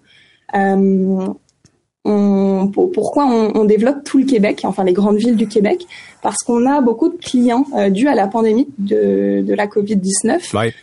[0.53, 1.27] Euh,
[2.03, 5.86] on- pourquoi on, on développe tout le Québec, enfin les grandes villes du Québec?
[6.21, 10.55] Parce qu'on a beaucoup de clients euh, dus à la pandémie de, de la Covid-19
[10.55, 10.73] Ouais.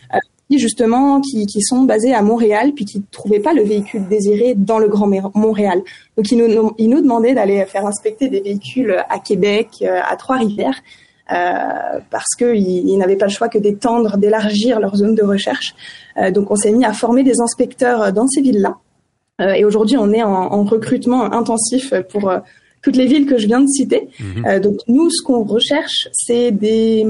[0.49, 4.53] qui justement qui, qui sont basés à Montréal puis qui trouvaient pas le véhicule désiré
[4.55, 5.81] dans le Grand Montréal.
[6.17, 10.15] Donc ils nous, ils nous demandaient d'aller faire inspecter des véhicules à Québec, euh, à
[10.15, 10.79] Trois-Rivières,
[11.31, 12.57] euh, parce qu'ils
[12.89, 15.75] ils n'avaient pas le choix que d'étendre, d'élargir leur zone de recherche.
[16.17, 18.77] Euh, donc on s'est mis à former des inspecteurs dans ces villes-là.
[19.41, 22.39] Euh, et aujourd'hui on est en, en recrutement intensif pour euh,
[22.81, 24.07] toutes les villes que je viens de citer.
[24.45, 27.05] Euh, donc nous, ce qu'on recherche, c'est des,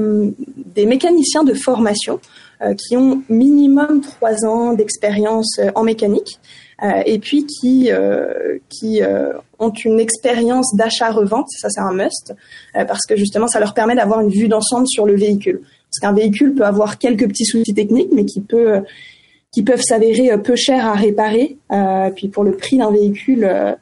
[0.74, 2.20] des mécaniciens de formation
[2.62, 6.38] euh, qui ont minimum trois ans d'expérience euh, en mécanique
[6.82, 11.46] euh, et puis qui euh, qui euh, ont une expérience d'achat-revente.
[11.50, 12.34] Ça, c'est un must
[12.76, 15.60] euh, parce que justement, ça leur permet d'avoir une vue d'ensemble sur le véhicule.
[15.62, 18.82] Parce qu'un véhicule peut avoir quelques petits soucis techniques, mais qui peut
[19.52, 21.56] qui peuvent s'avérer peu chers à réparer.
[21.72, 23.72] Euh, puis pour le prix d'un véhicule, euh,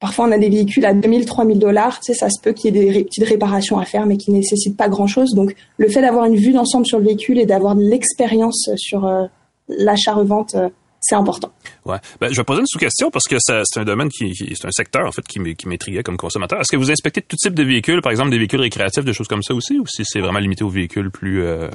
[0.00, 2.00] parfois on a des véhicules à 2000, 3000 dollars.
[2.00, 4.32] Tu sais, ça se peut qu'il y ait des petites réparations à faire, mais qui
[4.32, 5.34] nécessitent pas grand-chose.
[5.34, 9.04] Donc le fait d'avoir une vue d'ensemble sur le véhicule et d'avoir de l'expérience sur
[9.04, 9.26] euh,
[9.68, 10.68] l'achat-revente, euh,
[11.00, 11.50] c'est important.
[11.86, 11.96] Ouais.
[12.20, 15.06] Ben, je vais poser une sous-question parce que c'est un domaine qui, c'est un secteur
[15.06, 16.60] en fait qui m'intriguait comme consommateur.
[16.60, 19.28] Est-ce que vous inspectez tout type de véhicules, par exemple des véhicules récréatifs, des choses
[19.28, 21.68] comme ça aussi, ou si c'est vraiment limité aux véhicules plus euh,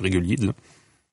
[0.00, 0.54] réguliers, disons?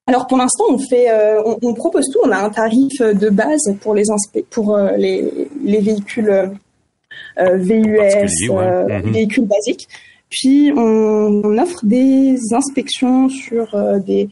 [0.07, 2.19] Alors pour l'instant, on fait, euh, on, on propose tout.
[2.23, 4.03] On a un tarif de base pour les
[4.49, 9.01] pour euh, les, les véhicules euh, VUS, ouais.
[9.03, 9.11] Mhm.
[9.11, 9.87] véhicules basiques.
[10.29, 13.67] Puis on, on offre des inspections sur
[13.99, 14.29] des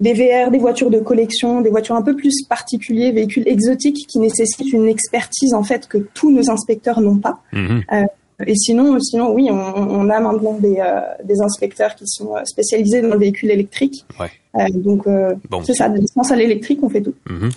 [0.00, 4.18] des VR, des voitures de collection, des voitures un peu plus particuliers, véhicules exotiques qui
[4.18, 7.38] nécessitent une expertise en fait que tous nos inspecteurs n'ont pas.
[7.52, 7.84] Mhm.
[8.46, 12.40] Et sinon, sinon oui, on, on a maintenant des, euh, des inspecteurs qui sont euh,
[12.44, 14.04] spécialisés dans le véhicule électrique.
[14.20, 14.30] Ouais.
[14.58, 15.62] Euh, donc, euh, Bon.
[15.64, 17.14] c'est ça, de l'essence à l'électrique, on fait tout.
[17.28, 17.50] Mhm.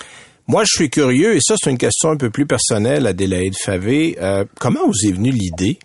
[0.48, 4.16] Moi, je suis curieux, et ça, c'est une question un peu plus personnelle, Adélaïde Favé.
[4.22, 5.80] Euh, comment vous est venue l'idée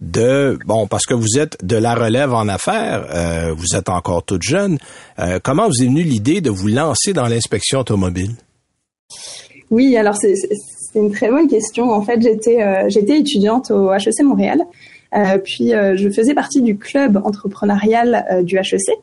[0.00, 4.22] de, bon, parce que vous êtes de la relève en affaires, euh, vous êtes encore
[4.24, 4.78] toute jeune,
[5.18, 8.30] euh, comment vous est venue l'idée de vous lancer dans l'inspection automobile?
[9.70, 10.34] Oui, alors c'est
[10.98, 11.90] c'est- une très bonne question.
[11.90, 14.62] En fait, j'étais euh, étudiante au HEC Montréal,
[15.16, 18.98] euh, puis euh, je faisais partie du club entrepreneurial du HEC.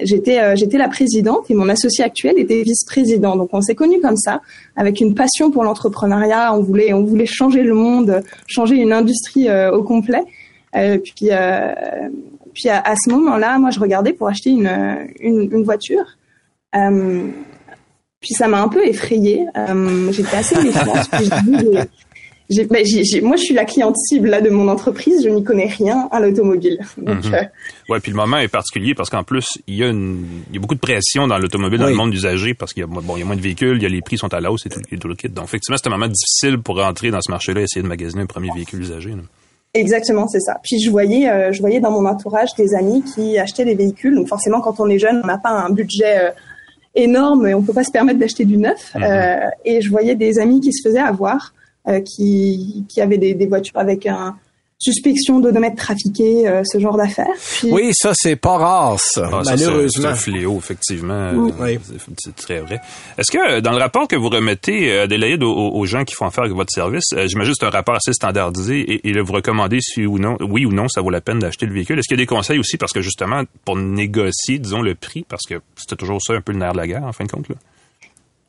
[0.00, 3.34] J'étais j'étais la présidente et mon associé actuel était vice-président.
[3.36, 4.42] Donc on s'est connus comme ça,
[4.76, 6.54] avec une passion pour l'entrepreneuriat.
[6.54, 10.22] On voulait on voulait changer le monde, changer une industrie au complet.
[10.72, 11.30] Puis
[12.54, 14.68] puis à, ce moment-là, moi je regardais pour acheter une,
[15.20, 16.06] une voiture.
[18.26, 19.46] Puis ça m'a un peu effrayée.
[19.56, 21.08] Euh, J'étais assez méfiante.
[23.22, 25.22] moi, je suis la cliente cible là de mon entreprise.
[25.22, 26.80] Je n'y connais rien à l'automobile.
[26.98, 27.48] Donc, mhm.
[27.88, 30.58] ouais, puis le moment est particulier parce qu'en plus, il y a une, il y
[30.58, 33.00] a beaucoup de pression dans l'automobile, dans le monde d'usagers, parce qu'il y a bon,
[33.14, 34.66] il y a moins de véhicules, il y a les prix sont à la hausse
[34.66, 35.28] et tout, et tout le kit.
[35.28, 38.22] Donc, effectivement, c'est un moment difficile pour rentrer dans ce marché-là, et essayer de magasiner
[38.22, 39.14] un premier véhicule usagé.
[39.72, 40.56] Exactement, c'est ça.
[40.64, 44.16] Puis je voyais, euh, je voyais dans mon entourage des amis qui achetaient des véhicules.
[44.16, 46.30] Donc forcément, quand on est jeune, on n'a pas un budget euh,
[46.96, 48.94] énorme et on peut pas se permettre d'acheter du neuf.
[48.94, 49.02] Mhm.
[49.02, 51.52] Euh, et je voyais des amis qui se faisaient avoir,
[52.04, 54.34] qui, qui avaient des, des voitures avec un,
[54.78, 57.26] suspicion d'odomètre trafiqué, euh, ce genre d'affaires.
[57.64, 60.02] Oui, ça c'est pas rare, ça, ah, malheureusement.
[60.02, 61.32] C'est un fléau, effectivement.
[61.32, 61.78] Oui.
[62.18, 62.80] C'est très vrai.
[63.16, 66.26] Est-ce que dans le rapport que vous remettez, euh, Adélaïde, aux, aux, gens qui font
[66.26, 69.80] affaire avec votre service, euh, j'imagine c'est un rapport assez standardisé et, et vous recommandez
[69.80, 71.98] si ou non, oui ou non, ça vaut la peine d'acheter le véhicule.
[71.98, 75.24] Est-ce qu'il y a des conseils aussi parce que justement pour négocier, disons le prix,
[75.28, 77.30] parce que c'était toujours ça un peu le nerf de la guerre en fin de
[77.30, 77.56] compte là?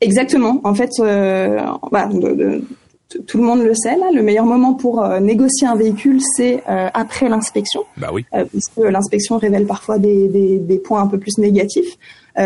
[0.00, 0.60] Exactement.
[0.64, 1.60] En fait, euh,
[1.90, 2.62] bah, de, de,
[3.08, 6.62] tout le monde le sait, là, le meilleur moment pour euh, négocier un véhicule, c'est
[6.68, 7.84] euh, après l'inspection.
[7.96, 8.26] Bah oui.
[8.34, 11.96] Euh, puisque l'inspection révèle parfois des, des, des, points un peu plus négatifs.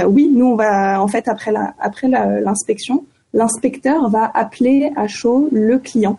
[0.07, 5.49] oui, nous, on va, en fait, après la, après l'inspection, l'inspecteur va appeler à chaud
[5.53, 6.19] le client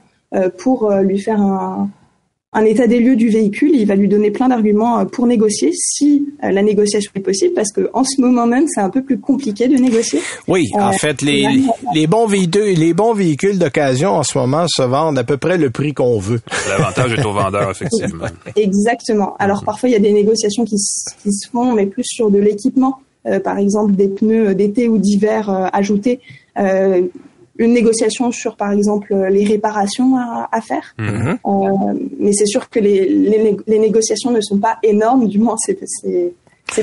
[0.59, 1.89] pour lui faire un,
[2.53, 3.71] un état des lieux du véhicule.
[3.73, 7.53] Il va lui donner plein d'arguments euh, pour négocier si euh, la négociation est possible,
[7.53, 10.19] parce que en ce moment même, c'est un peu plus compliqué de négocier.
[10.47, 11.47] Oui, en euh, fait, les,
[11.93, 15.57] les bons véhicules, les bons véhicules d'occasion en ce moment se vendent à peu près
[15.57, 16.41] le prix qu'on veut.
[16.69, 18.25] L'avantage est au vendeur, effectivement.
[18.55, 19.35] Exactement.
[19.39, 20.75] Alors parfois, il y a des négociations qui,
[21.23, 22.99] qui se font, mais plus sur de l'équipement.
[23.43, 26.19] par exemple, des pneus d'été ou d'hiver ajoutés
[27.57, 30.95] une négociation sur, par exemple, les réparations à, faire.
[30.97, 31.37] Mhm.
[31.45, 33.07] Euh, mais c'est sûr que les,
[33.67, 35.77] les, négociations ne sont pas énormes, du moins c'est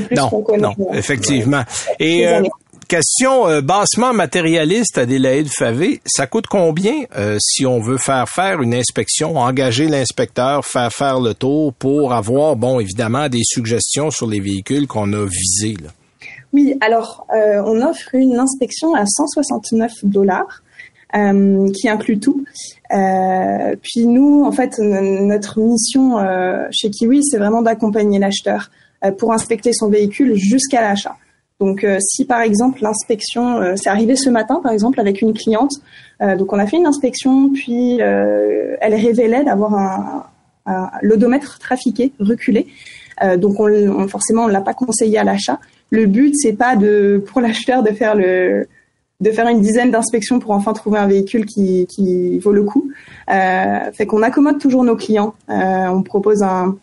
[0.06, 0.62] plus qu'on connaît.
[0.62, 1.62] Non, effectivement.
[1.98, 2.42] Et euh,
[2.86, 7.04] question euh, bassement matérialiste, Adélaïde Favé, ça coûte combien
[7.40, 12.54] si on veut faire faire une inspection, engager l'inspecteur, faire faire le tour pour avoir,
[12.54, 15.76] bon, évidemment, des suggestions sur les véhicules qu'on a visés?
[15.82, 15.90] Là?
[16.52, 20.62] Oui, alors euh, on offre une inspection à 169 dollars.
[21.16, 22.44] Euh, qui inclut tout.
[22.94, 26.18] Euh, puis nous, en fait, notre mission
[26.70, 28.70] chez Kiwi, c'est vraiment d'accompagner l'acheteur
[29.18, 31.16] pour inspecter son véhicule jusqu'à l'achat.
[31.58, 35.72] Donc, si par exemple l'inspection, c'est arrivé ce matin, par exemple, avec une cliente.
[36.20, 40.26] donc, on a fait une inspection, puis elle révélait d'avoir un,
[40.66, 42.68] un l'odomètre trafiqué, reculé.
[43.36, 45.58] donc, on, forcément, on l'a pas conseillé à l'achat
[45.90, 48.66] le but c'est pas de pour l'acheteur de faire le
[49.20, 52.90] de faire une dizaine d'inspections pour enfin trouver un véhicule qui, qui vaut le coup.
[53.30, 55.34] Euh, fait qu'on accommode toujours nos clients.
[55.50, 56.76] Euh, on propose un,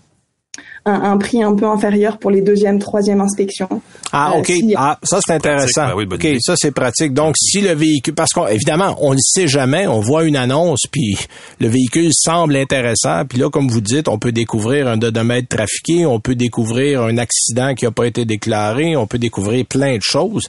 [0.87, 3.69] un, prix un peu inférieur pour les deuxième, troisième inspections.
[4.11, 4.51] Ah, euh, OK.
[4.75, 5.95] ah, ça, c'est intéressant.
[5.95, 7.13] Ben OK, ça, c'est pratique.
[7.13, 11.17] Donc, si le véhicule, parce qu'évidemment, on ne sait jamais, on voit une annonce, puis
[11.59, 16.05] le véhicule semble intéressant, puis là, comme vous dites, on peut découvrir un odomètre trafiqué,
[16.05, 20.03] on peut découvrir un accident qui n'a pas été déclaré, on peut découvrir plein de
[20.03, 20.47] choses.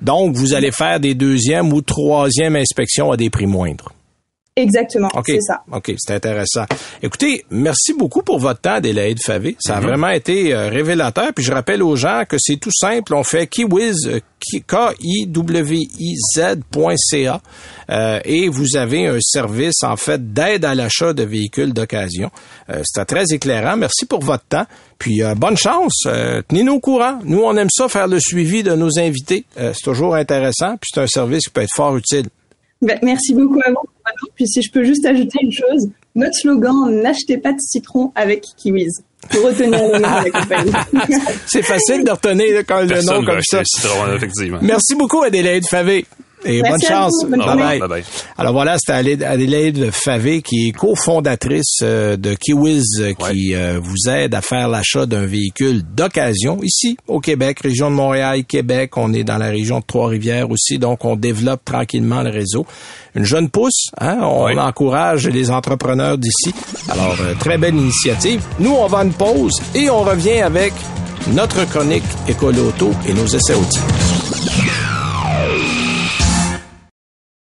[0.00, 3.92] Donc, vous allez faire des deuxième ou troisième inspections à des prix moindres.
[4.56, 5.62] Exactement, c'est ça.
[5.72, 6.64] OK, c'est intéressant.
[7.02, 9.56] Écoutez, merci beaucoup pour votre temps, Adélaïde Favé.
[9.60, 9.86] Ça a mhm.
[9.86, 11.32] vraiment été euh, révélateur.
[11.32, 13.14] Puis je rappelle aux gens que c'est tout simple.
[13.14, 14.18] On fait Kiwiz, euh,
[14.66, 15.80] K-I-W-I-Z.ca
[17.90, 22.32] euh, et vous avez un service, en fait, d'aide à l'achat de véhicules d'occasion.
[22.82, 23.76] C'était très éclairant.
[23.76, 24.66] Merci pour votre temps.
[24.98, 26.04] Puis bonne chance.
[26.48, 27.18] Tenez-nous au courant.
[27.24, 29.44] Nous, on aime ça, faire le suivi de nos invités.
[29.56, 30.76] c'est toujours intéressant.
[30.76, 32.28] Puis c'est un service qui peut être fort utile.
[32.80, 33.89] Ben, merci beaucoup à vous.
[34.34, 38.44] Puis si je peux juste ajouter une chose, notre slogan n'achetez pas de citron avec
[38.56, 38.90] Kiwis.
[39.28, 40.72] Pour retenir le nom de la compagnie.
[41.46, 43.62] C'est facile de retenir le nom comme ça.
[43.64, 44.58] Citron, effectivement.
[44.62, 46.06] Merci beaucoup Adélaïde Favé.
[46.44, 47.24] Et bonne chance.
[47.28, 48.04] bye, bye.
[48.38, 54.08] Alors voilà, c'était Adélaïde Favé qui est cofondatrice euh, de Kiwiz euh, qui euh, vous
[54.10, 58.96] aide à faire l'achat d'un véhicule d'occasion ici au Québec, région de Montréal, Québec.
[58.96, 62.66] On est dans la région de Trois-Rivières aussi, donc on développe tranquillement le réseau.
[63.14, 64.18] Une jeune pousse, hein?
[64.22, 66.54] on encourage les entrepreneurs d'ici.
[66.88, 68.40] Alors, très belle initiative.
[68.60, 70.72] Nous, on va une pause et on revient avec
[71.32, 74.79] notre chronique Écoloto et nos essais outils.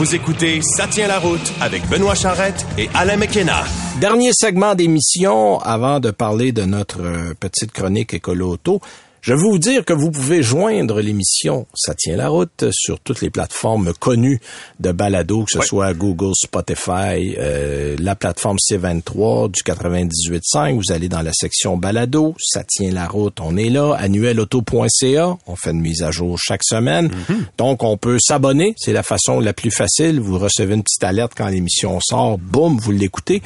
[0.00, 3.64] Vous écoutez Ça tient la route avec Benoît Charrette et Alain McKenna.
[4.00, 8.80] Dernier segment d'émission avant de parler de notre euh, petite chronique écolo auto.
[9.22, 13.20] Je veux vous dire que vous pouvez joindre l'émission Ça tient la route sur toutes
[13.20, 14.40] les plateformes connues
[14.80, 20.76] de balado, que ce soit Google, Spotify, euh, la plateforme C23 du 98.5.
[20.76, 23.94] Vous allez dans la section balado, Ça tient la route, on est là.
[23.98, 27.10] Annuelauto.ca, on fait une mise à jour chaque semaine.
[27.58, 30.18] Donc, on peut s'abonner, c'est la façon la plus facile.
[30.18, 33.42] Vous recevez une petite alerte quand l'émission sort, boum, vous l'écoutez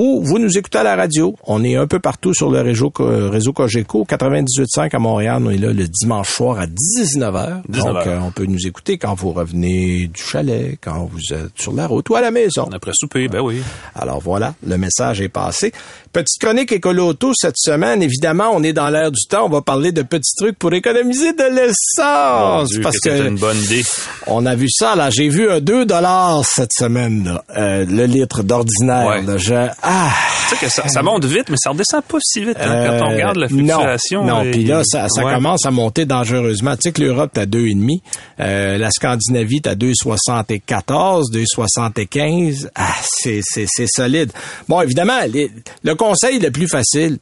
[0.00, 1.34] ou vous nous écoutez à la radio.
[1.44, 5.42] On est un peu partout sur le réseau, réseau Cogeco, 98.5 à Montréal.
[5.44, 7.62] On est là le dimanche soir à 19h.
[7.68, 8.06] 19 Donc, heures.
[8.06, 11.88] euh, on peut nous écouter quand vous revenez du chalet, quand vous êtes sur la
[11.88, 12.68] route ou à la maison.
[12.72, 13.60] Après souper, ben oui.
[13.96, 15.72] Alors voilà, le message est passé.
[16.12, 18.02] Petite chronique écolo auto cette semaine.
[18.02, 19.44] Évidemment, on est dans l'air du temps.
[19.46, 22.70] On va parler de petits trucs pour économiser de l'essence.
[22.82, 23.84] Parce que une bonne idée.
[24.26, 25.10] on a vu ça, là.
[25.10, 29.06] J'ai vu un 2 dollars cette semaine, là, euh, le litre d'ordinaire.
[29.06, 29.22] Ouais.
[29.22, 29.36] là.
[29.38, 30.10] Je, ah,
[30.48, 33.04] Tu sais que ça, ça monte vite, mais ça redescend pas si vite hein, quand
[33.06, 34.24] on euh, regarde la fluctuation.
[34.24, 35.34] Non, et- puis là, ça, ça Ouais.
[35.34, 36.74] commence à monter dangereusement.
[36.76, 38.02] Tu sais que l'Europe, t'as deux et demi.
[38.40, 42.70] Euh, la Scandinavie, t'as 2,74, 2,75.
[42.74, 43.40] Ah, c'est,
[43.86, 44.32] solide.
[44.68, 45.50] Bon, évidemment, les-
[45.82, 47.18] le conseil le plus facile,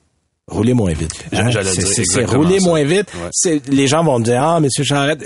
[0.48, 1.10] Roulez moins vite.
[1.32, 1.50] hein?
[1.50, 3.08] C'est- rouler moins vite.
[3.44, 3.60] Ouais.
[3.66, 5.24] Les gens vont me dire, ah, monsieur Charrette,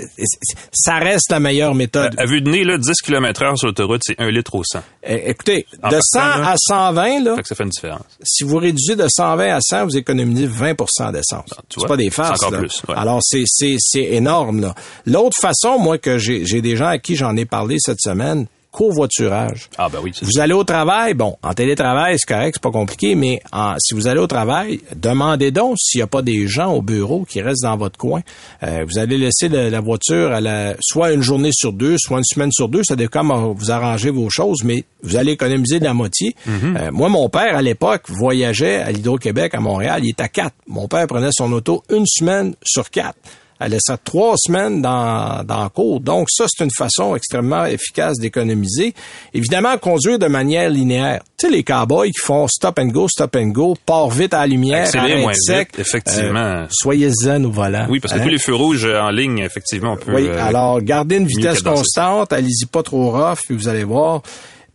[0.73, 2.15] ça reste la meilleure méthode.
[2.17, 4.79] À vue de nez, là, 10 km heure sur l'autoroute, c'est 1 litre au 100.
[5.03, 6.49] Eh, Écoutez, En de partant, 100 là.
[6.49, 8.01] à 120, là, Fait que ça fait une différence.
[8.23, 11.45] si vous réduisez de 120 à 100, vous économisez 20% d'essence.
[11.55, 12.41] Ah, C'est pas des c'est farces.
[12.41, 12.57] encore là.
[12.57, 12.95] plus, ouais.
[12.97, 14.59] Alors, c'est, c'est, c'est énorme.
[14.61, 14.73] là.
[15.05, 18.47] L'autre façon, moi, que j'ai, j'ai des gens à qui j'en ai parlé cette semaine,
[18.71, 19.69] covoiturage.
[19.77, 23.15] Ah, ben oui, Vous allez au travail, bon, en télétravail, c'est correct, c'est pas compliqué,
[23.15, 26.73] mais en- si vous allez au travail, demandez donc s'il n'y a pas des gens
[26.73, 28.21] au bureau qui restent dans votre coin.
[28.63, 32.23] Euh, vous allez laisser la voiture à la, soit une journée sur deux, soit une
[32.23, 35.83] semaine sur deux, ça dépend comment vous arrangez vos choses, mais vous allez économiser de
[35.83, 36.33] la moitié.
[36.47, 40.55] Euh, moi, mon père, à l'époque, voyageait à l'Hydro-Québec, à Montréal, il était à quatre.
[40.65, 43.17] Mon père prenait son auto une semaine sur quatre.
[43.61, 45.99] Elle laissait trois semaines dans, dans la cour.
[45.99, 48.93] Donc, ça, c'est une façon extrêmement efficace d'économiser.
[49.33, 51.21] Évidemment, conduire de manière linéaire.
[51.37, 54.39] Tu sais, les cowboys qui font stop and go, stop and go, part vite à
[54.41, 54.87] la lumière,
[55.21, 55.69] moins sec.
[55.71, 56.39] vite, effectivement.
[56.39, 57.87] Euh, soyez zen au volant.
[57.89, 58.23] Oui, parce que Hein?
[58.23, 60.13] tous les feux rouges euh, en ligne, effectivement, on peut...
[60.15, 64.21] Oui, euh, alors gardez une vitesse constante, allez-y pas trop rough, puis vous allez voir.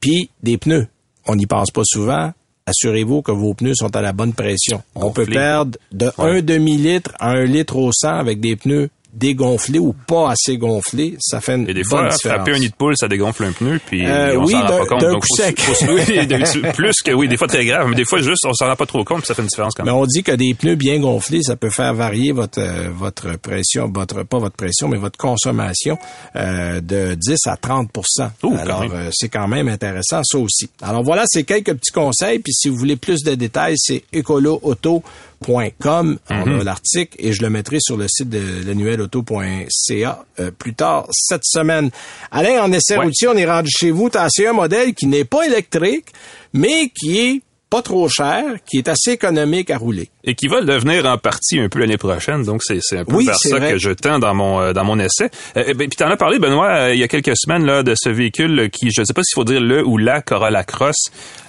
[0.01, 0.87] Puis des pneus,
[1.27, 2.33] on n'y pense pas souvent.
[2.77, 4.83] Assurez-vous que vos pneus sont à la bonne pression.
[4.97, 6.39] On peut perdre de Ouais.
[6.39, 11.17] un demi-litre à un litre au 100 avec des pneus dégonflés ou pas assez gonflés.
[11.21, 12.21] Ça fait une Et des bonne fois, différence.
[12.37, 14.67] frapper un nid de poule, ça dégonfle un pneu, puis Euh, on oui, s'en rend
[14.79, 15.01] pas compte.
[15.01, 15.59] Donc, coup sec.
[15.61, 18.67] faut- oui, plus que, oui, des fois très grave, mais des fois juste, on s'en
[18.67, 20.01] rend pas trop compte, puis ça fait une différence quand Mais même.
[20.01, 23.91] on dit que des pneus bien gonflés, ça peut faire varier votre euh, votre pression,
[23.93, 25.99] votre pas votre pression, mais votre consommation
[26.37, 27.91] euh, de 10 à 30
[28.43, 30.69] Ouh, Alors euh, c'est quand même intéressant ça aussi.
[30.83, 32.39] Alors voilà, c'est quelques petits conseils.
[32.41, 35.03] Puis si vous voulez plus de détails, c'est écoloauto.com.
[36.31, 36.61] On Mhm.
[36.61, 41.45] a l'article et je le mettrai sur le site de l'annuelauto.ca euh, plus tard cette
[41.45, 41.91] semaine.
[42.31, 43.05] Alain, en essai Ouais.
[43.05, 44.09] routier, on est rendu chez vous.
[44.11, 46.07] T'as essayé un modèle qui n'est pas électrique,
[46.53, 50.09] mais qui est pas trop cher, qui est assez économique à rouler.
[50.27, 53.05] Et qui va le devenir en partie un peu l'année prochaine, donc c'est c'est un
[53.05, 53.73] peu Oui, vers ça vrai.
[53.73, 55.31] que je tends dans mon euh, dans mon essai.
[55.57, 57.83] Euh, eh ben, puis t'en as parlé, Benoît, euh, il y a quelques semaines là
[57.83, 60.97] de ce véhicule qui, je sais pas s'il faut dire le ou la Corolla Cross.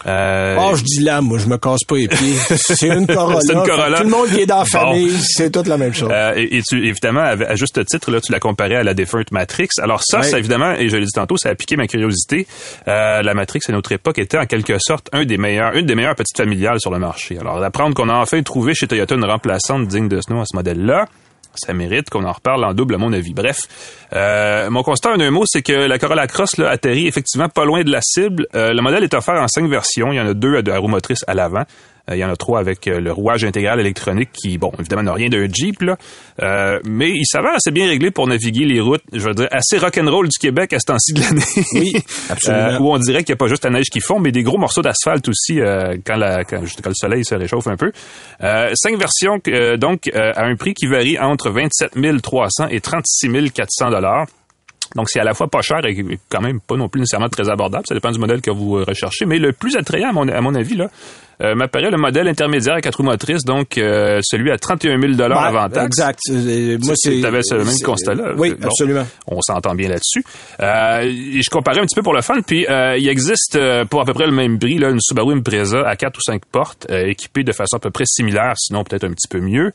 [0.06, 2.34] Euh, Oh, je dis là, moi, je me casse pas les pieds.
[2.56, 3.40] C'est une Corolla.
[3.42, 3.98] C'est une Corolla.
[3.98, 4.70] Tout le monde qui est dans la Bon.
[4.70, 6.10] famille, c'est toute la même chose.
[6.12, 8.94] Euh, et, et tu, évidemment, à, à juste titre, là, tu l'as comparé à la
[8.94, 9.68] défunte Matrix.
[9.82, 10.24] Alors ça, Ouais.
[10.24, 12.48] ça évidemment, et je l'ai dit tantôt, ça a piqué ma curiosité.
[12.88, 15.96] Euh, la Matrix, à notre époque, était en quelque sorte un des meilleurs, une des
[15.96, 17.38] meilleures petites familiales sur le marché.
[17.40, 20.46] Alors d'apprendre qu'on a enfin trouvé chez Toyota une remplaçante digne de ce nom à
[20.46, 21.06] ce modèle-là.
[21.56, 23.34] Ça mérite qu'on en reparle en double, à mon avis.
[23.34, 23.58] Bref,
[24.14, 27.66] euh, mon constat en un mot, c'est que la Corolla Cross là, atterrit effectivement pas
[27.66, 28.46] loin de la cible.
[28.54, 30.14] Euh, le modèle est offert en cinq versions.
[30.14, 31.64] Il y en a deux à, à roue motrice à l'avant.
[32.10, 35.04] Euh, il y en a trois avec euh, le rouage intégral électronique qui, bon, évidemment,
[35.04, 35.98] n'a rien d'un Jeep, là.
[36.42, 39.78] Euh, mais il s'avère assez bien réglé pour naviguer les routes, je veux dire, assez
[39.78, 41.42] rock'n'roll du Québec à ce temps-ci de l'année.
[41.74, 41.94] Oui,
[42.30, 42.80] absolument.
[42.80, 44.58] Où on dirait qu'il n'y a pas juste la neige qui fond, mais des gros
[44.58, 47.92] morceaux d'asphalte aussi euh, quand, la, quand, quand le soleil se réchauffe un peu.
[48.44, 51.92] Euh, cinq versions, euh, donc, euh, à un prix qui varie entre 27
[52.22, 54.28] 300 et 36 400 dollars.
[54.96, 55.96] Donc, c'est à la fois pas cher et
[56.30, 57.84] quand même pas non plus nécessairement très abordable.
[57.88, 59.26] Ça dépend du modèle que vous euh, recherchez.
[59.26, 60.90] Mais le plus attrayant, à mon, à mon avis, là,
[61.40, 65.14] euh, m'apparaît le modèle intermédiaire à quatre roues motrices, donc euh, celui à 31 000
[65.14, 65.86] Ben, avant taxe.
[65.86, 66.20] Exact.
[66.32, 67.20] Euh, Moi, c'est.
[67.20, 68.34] Tu avais ce même constat-là.
[68.36, 69.06] Oui, Bon, absolument.
[69.28, 70.24] On s'entend bien là-dessus.
[70.60, 72.42] Et je comparais un petit peu pour le fun.
[72.46, 73.60] Puis il existe
[73.90, 76.44] pour à peu près le même prix là, une Subaru Impreza à quatre ou cinq
[76.46, 79.72] portes, équipée de façon à peu près similaire, sinon peut-être un petit peu mieux.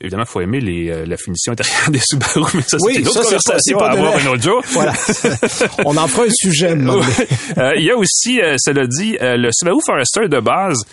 [0.00, 2.96] Évidemment, il faut aimer les, euh, la finition intérieure des Subaru, mais ça, c'est Oui,
[2.98, 4.62] une autre ça, c'est pas- c'est conversation pas à avoir un autre jour.
[4.66, 4.92] Voilà.
[5.84, 6.72] On en fera un sujet.
[6.72, 10.84] Euh, Il y a aussi, euh, cela dit, euh, le Subaru Forester de base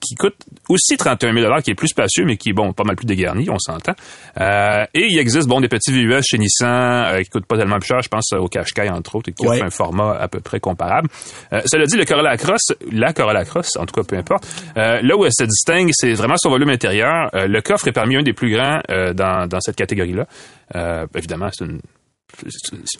[0.00, 0.36] qui coûte
[0.68, 3.50] aussi 31 000 qui est plus spacieux, mais qui est bon, pas mal plus dégarni,
[3.50, 3.94] on s'entend.
[4.38, 8.00] Et il existe bon des petits VUS chez Nissan qui coûtent pas tellement plus cher,
[8.00, 9.56] je pense au Qashqai entre autres, et qui Ouais.
[9.56, 11.08] offrent un format à peu près comparable.
[11.64, 14.44] Cela dit, le Corolla Cross, la Corolla Cross, en tout cas peu importe,
[14.76, 17.28] là où elle se distingue, c'est vraiment son volume intérieur.
[17.32, 20.26] Le coffre est parmi un des plus grands euh, dans, dans cette catégorie-là.
[20.74, 21.80] Euh, évidemment, c'est une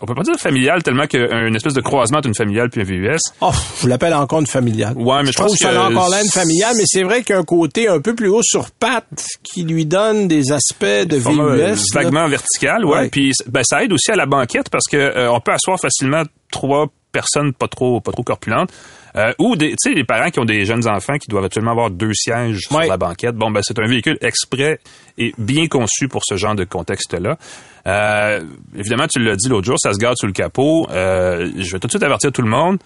[0.00, 2.84] on peut pas dire familial tellement qu'une espèce de croisement entre une familiale puis un
[2.84, 3.18] VUS.
[3.40, 3.50] Oh,
[3.82, 4.94] je l'appelle encore une familiale.
[4.96, 7.22] Ouais, mais je, Je trouve ça que a encore l'air une familiale, mais c'est vrai
[7.22, 10.52] qu'il y a un côté un peu plus haut sur pattes qui lui donne des
[10.52, 11.58] aspects de euh, VUS.
[11.58, 11.74] là.
[11.92, 12.98] vaguement vertical, ouais.
[12.98, 13.08] Ouais.
[13.08, 16.22] Puis ben, ça aide aussi à la banquette parce que euh, on peut asseoir facilement
[16.50, 18.70] trois personnes pas trop pas trop corpulentes.
[19.16, 21.70] Euh, ou des, tu sais, les parents qui ont des jeunes enfants qui doivent absolument
[21.70, 22.82] avoir deux sièges Ouais.
[22.82, 23.34] sur la banquette.
[23.34, 24.78] Bon, ben c'est un véhicule exprès
[25.16, 27.38] et bien conçu pour ce genre de contexte-là.
[27.86, 28.42] Euh,
[28.76, 30.86] évidemment, tu l'as dit l'autre jour, ça se garde sous le capot.
[30.90, 32.76] Euh, je vais tout de suite avertir tout le monde.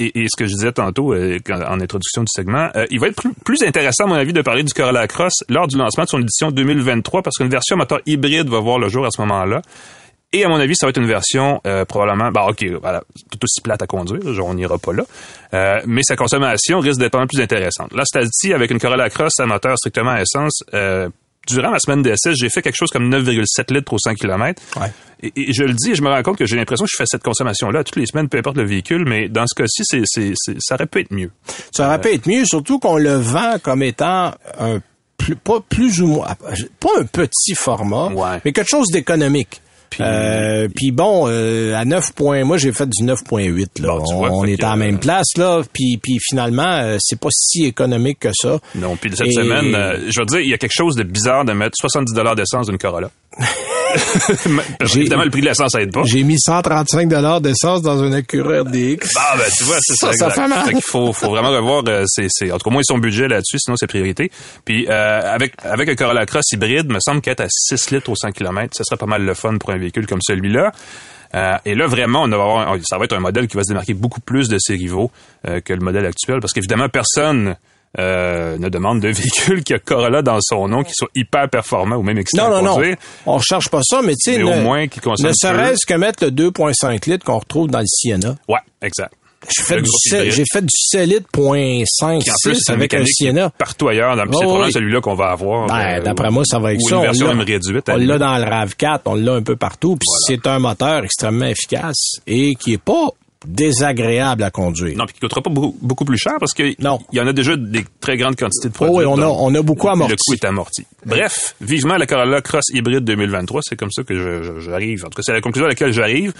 [0.00, 3.32] Et, et ce que je disais tantôt en introduction du segment, il va être plus,
[3.44, 6.18] plus intéressant, à mon avis, de parler du Corolla Cross lors du lancement de son
[6.20, 9.62] édition 2023, parce qu'une version moteur hybride va voir le jour à ce moment-là.
[10.34, 13.38] Et à mon avis, ça va être une version euh, probablement, bah ok, voilà, tout
[13.42, 15.04] aussi plate à conduire, genre on n'ira pas là,
[15.54, 17.92] Euh, mais sa consommation risque d'être pas mal plus intéressante.
[17.92, 21.10] Là, c'est avec une Corolla Cross à moteur strictement à essence, euh,
[21.46, 24.62] durant ma semaine d'essai, j'ai fait quelque chose comme 9,7 litres au 100 km.
[24.80, 24.90] Ouais.
[25.22, 26.96] Et, et je le dis, et je me rends compte que j'ai l'impression que je
[26.96, 30.02] fais cette consommation-là toutes les semaines, peu importe le véhicule, mais dans ce cas-ci, c'est,
[30.06, 31.30] c'est, c'est- ça aurait pu être mieux.
[31.72, 34.80] Ça aurait pu être mieux, surtout qu'on le vend comme étant un
[35.18, 36.28] plus, pas plus ou moins,
[36.80, 38.40] pas un petit format, Ouais.
[38.44, 39.60] mais quelque chose d'économique.
[39.92, 43.88] Puis- Euh, puis bon, euh, à 9 points, moi j'ai fait du 9.8 là.
[43.98, 47.20] Bon, vois, on est à la même euh, place là, puis puis finalement euh, c'est
[47.20, 48.58] pas si économique que ça.
[48.74, 51.02] Non, puis cette Et- semaine, euh, je veux dire, il y a quelque chose de
[51.02, 53.10] bizarre de mettre 70 d'essence d'une Corolla.
[54.84, 56.02] J'ai- Évidemment, le prix de l'essence aide pas.
[56.04, 58.98] J'ai mis 135 dollars d'essence dans un Acura RDX.
[59.16, 60.12] Ah ben tu vois, c'est ça.
[60.12, 60.34] Ça, ça exact.
[60.42, 60.64] fait mal.
[60.66, 62.98] Fait qu'il faut, faut vraiment revoir, euh, c'est, c'est, en tout cas, au moins son
[62.98, 64.30] budget là-dessus, sinon c'est priorité.
[64.64, 68.16] Puis euh, avec avec un Corolla Cross hybride, me semble qu'être à 6 litres au
[68.16, 70.72] 100 km, ça serait pas mal le fun pour un véhicule comme celui-là.
[71.34, 73.68] Euh, et là, vraiment, on va avoir, ça va être un modèle qui va se
[73.68, 75.10] démarquer beaucoup plus de ses rivaux
[75.48, 77.56] euh, que le modèle actuel, parce qu'évidemment, personne
[77.98, 81.96] euh, ne demande de véhicule qui a Corolla dans son nom, qui soit hyper performant
[81.96, 82.94] ou même excitant Non, à non, non.
[83.26, 85.94] On recherche pas ça, mais tu sais, au ne, moins qu'il consomme ne serait-ce que
[85.94, 88.36] mettre le 2.5 litres qu'on retrouve dans le Sienna.
[88.48, 89.12] Ouais, exact.
[89.56, 90.32] J'ai fait, du groupe sept- hybride.
[90.34, 93.04] j'ai fait du 7 litres point 5, Qui en plus, 6 c'est une avec un
[93.04, 93.50] Sienna.
[93.50, 94.14] partout ailleurs.
[94.14, 94.72] Dans, c'est Oh, probablement oui.
[94.72, 95.66] celui-là qu'on va avoir.
[95.66, 96.90] Ben, euh, d'après moi, ça va être ça.
[96.90, 97.88] une On version l'a- même réduite.
[97.88, 101.02] On la l'a dans le RAV4, on l'a un peu partout, puis c'est un moteur
[101.02, 103.08] extrêmement efficace et qui est pas
[103.46, 104.96] désagréable à conduire.
[104.96, 106.98] Non, puis qui coûtera pas beaucoup, beaucoup plus cher parce qu'il Non.
[107.12, 108.96] y en a déjà des très grandes quantités de Oh produits.
[108.98, 110.16] oui, on a, on a beaucoup Le amorti.
[110.26, 110.86] coût est amorti.
[111.06, 115.04] Bref, vivement la Corolla Cross hybride 2023, c'est comme ça que j'arrive.
[115.04, 116.32] En tout cas, c'est la conclusion à laquelle j'arrive.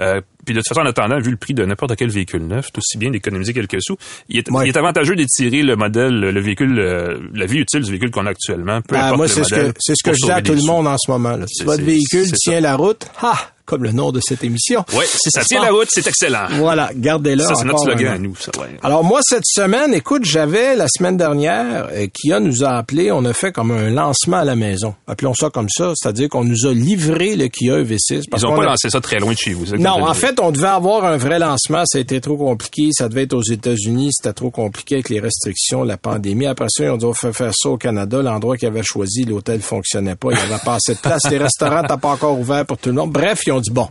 [0.00, 2.66] Euh, puis de toute façon, en attendant, vu le prix de n'importe quel véhicule neuf,
[2.72, 3.96] c'est aussi bien d'économiser quelques sous.
[4.28, 4.64] Il est, Ouais.
[4.66, 8.26] il est avantageux d'étirer le modèle, le véhicule, euh, la vie utile du véhicule qu'on
[8.26, 8.80] a actuellement.
[8.80, 10.54] Peu Ben, importe moi, le c'est ce que, c'est ce que je dis à tout
[10.54, 11.36] le monde en ce moment.
[11.36, 11.44] Là.
[11.46, 13.34] Si votre véhicule tient la route, ha,
[13.72, 14.84] comme le nom de cette émission.
[14.96, 15.64] Ouais, si ça tient Bon.
[15.66, 16.46] la route, c'est excellent.
[16.52, 17.42] Voilà, gardez-le.
[17.42, 18.14] Ça, c'est notre slogan an.
[18.14, 18.68] à nous, ça, ouais.
[18.82, 23.24] Alors moi cette semaine, écoute, j'avais la semaine dernière, euh, Kia nous a appelé, on
[23.24, 24.94] a fait comme un lancement à la maison.
[25.06, 28.28] Appelons ça comme ça, c'est-à-dire qu'on nous a livré le Kia EV6.
[28.30, 29.64] parce Ils ont qu'on pas a- lancé ça très loin de chez vous.
[29.64, 31.82] c'est ça Non, en fait, on devait avoir un vrai lancement.
[31.86, 32.88] Ça a été trop compliqué.
[32.92, 34.10] Ça devait être aux États-Unis.
[34.12, 36.46] C'était trop compliqué avec les restrictions, la pandémie.
[36.46, 38.20] Après ça, ils ont dit, on fait faire ça au Canada.
[38.22, 40.28] L'endroit qu'ils avaient choisi, l'hôtel fonctionnait pas.
[40.32, 41.22] Il y avait pas assez de place.
[41.30, 43.10] Les restaurants n'étaient pas encore ouverts pour tout le monde.
[43.12, 43.88] Bref, ils ont dit, bon,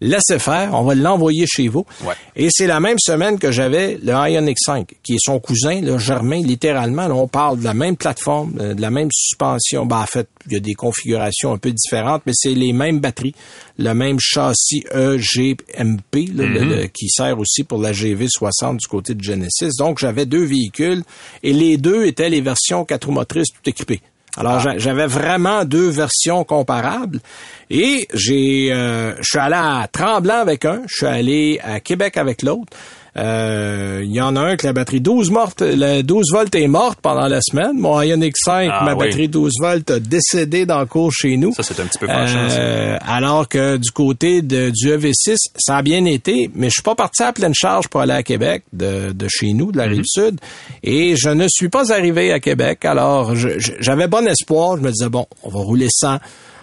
[0.00, 0.70] laissez faire.
[0.72, 1.84] On va l'envoyer chez vous.
[2.04, 2.14] Ouais.
[2.34, 5.98] Et c'est la même semaine que j'avais le Ioniq 5, qui est son cousin, le
[5.98, 7.06] Germain, littéralement.
[7.06, 9.84] Là, on parle de la même plateforme, euh, de la même suspension.
[9.84, 12.98] Ben, en fait, il y a des configurations un peu différentes, mais c'est les mêmes
[12.98, 13.34] batteries,
[13.78, 19.22] le même châssis EGMP, là, le- qui sert aussi pour la GV60 du côté de
[19.22, 19.76] Genesis.
[19.78, 21.02] Donc, j'avais deux véhicules
[21.42, 24.00] et les deux étaient les versions quatre roues motrices tout équipées.
[24.40, 27.20] Alors j'a- j'avais vraiment deux versions comparables
[27.68, 32.16] et j'ai euh, je suis allé à Tremblant avec un, je suis allé à Québec
[32.16, 32.72] avec l'autre.
[33.16, 36.66] Euh, Il y en a un que la batterie 12 morte, la 12 volts est
[36.68, 37.72] morte pendant la semaine.
[37.78, 39.06] Mon Ioniq 5, Ah ma oui.
[39.06, 41.52] batterie 12 volts a décédé dans le cours chez nous.
[41.54, 42.24] Ça, c'est un petit peu ça.
[42.26, 46.82] Euh, alors que du côté de, du EV6, ça a bien été, mais je suis
[46.82, 49.86] pas parti à pleine charge pour aller à Québec de, de chez nous, de la
[49.86, 49.92] Mhm.
[49.92, 50.40] rive sud,
[50.82, 52.84] et je ne suis pas arrivé à Québec.
[52.84, 56.18] Alors j'avais bon espoir, je me disais bon, on va rouler sans.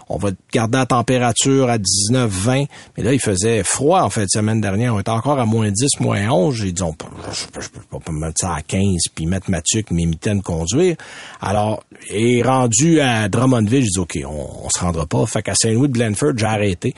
[0.10, 2.66] On va garder la température à 19, 20.
[2.98, 4.96] Mais là, il faisait froid en fait la semaine dernière.
[4.96, 6.56] On était encore à moins 10, moins 11.
[6.56, 8.82] J'ai dit, on peut, je, peux pas mettre ça à 15
[9.14, 10.96] puis mettre ma tuque, mes mitaines conduire.
[11.42, 15.26] Alors, et rendu à Drummondville, j'ai dit, OK, on, on se rendra pas.
[15.26, 16.94] Fait qu'à Saint-Louis de Blanford, j'ai arrêté.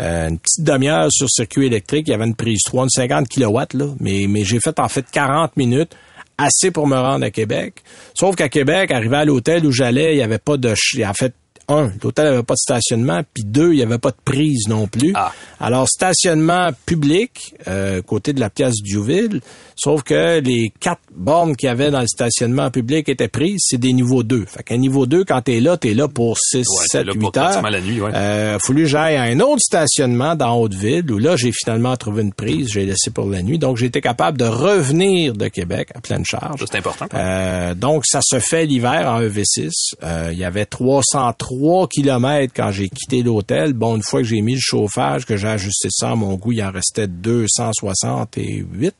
[0.00, 2.06] Euh, une petite demi-heure sur circuit électrique.
[2.08, 3.86] Il y avait une prise 3, 50 kW, là.
[4.00, 5.96] Mais, mais j'ai fait en fait 40 minutes
[6.38, 7.82] assez pour me rendre à Québec.
[8.14, 10.74] Sauf qu'à Québec, arrivé à l'hôtel où j'allais, il y avait pas de...
[11.04, 11.34] En fait,
[11.78, 14.86] un, l'hôtel avait pas de stationnement, puis deux, il y avait pas de prise non
[14.86, 15.14] plus.
[15.60, 19.40] Alors, stationnement public, euh, côté de la pièce Duville,
[19.76, 23.78] sauf que les quatre bornes qu'il y avait dans le stationnement public étaient prises, c'est
[23.78, 24.44] des niveaux 2.
[24.46, 27.62] Fait qu'un niveau 2, quand t'es là, t'es là pour 6, 7, 8 heures.
[27.62, 28.10] la nuit, ouais.
[28.14, 32.22] Euh, fallu que j'aille à un autre stationnement dans Haute-Ville, où là, j'ai finalement trouvé
[32.22, 33.58] une prise, j'ai laissé pour la nuit.
[33.58, 36.64] Donc, été capable de revenir de Québec à pleine charge.
[36.70, 37.06] C'est important.
[37.14, 39.70] Euh, donc, ça se fait l'hiver en EV6.
[40.02, 43.72] Euh, il y avait 303 kilomètres quand j'ai quitté l'hôtel.
[43.72, 46.52] Bon, une fois que j'ai mis le chauffage, que j'ai ajusté ça à mon goût,
[46.52, 48.94] il en restait 268.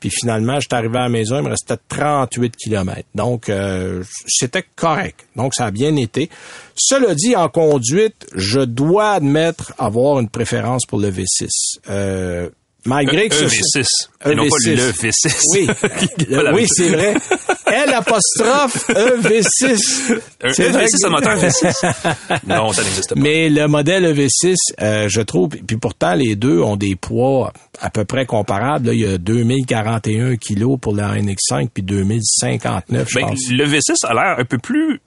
[0.00, 3.08] Puis finalement, j'étais arrivé à la maison, il me restait 38 kilomètres.
[3.14, 5.26] Donc, euh, c'était correct.
[5.36, 6.30] Donc, ça a bien été.
[6.74, 11.48] Cela dit, en conduite, je dois admettre avoir une préférence pour le V6.
[11.88, 12.50] Euh,
[12.86, 13.86] malgré que ce EV6.
[14.26, 15.42] Et non pas le V6.
[15.52, 15.68] Oui,
[16.54, 17.14] oui, c'est vrai.
[17.66, 20.18] L apostrophe EV6.
[20.42, 22.40] Un C'est vrai EV6 que- à moteur V6?
[22.46, 23.20] Non, ça n'existe pas.
[23.20, 27.90] Mais le modèle EV6, euh, je trouve, puis pourtant les deux ont des poids à
[27.90, 28.86] peu près comparables.
[28.88, 33.38] Là, il y a 2041 kilos pour la NX5 puis 2059, je Ben, pense.
[33.50, 35.00] le V6 a l'air un peu plus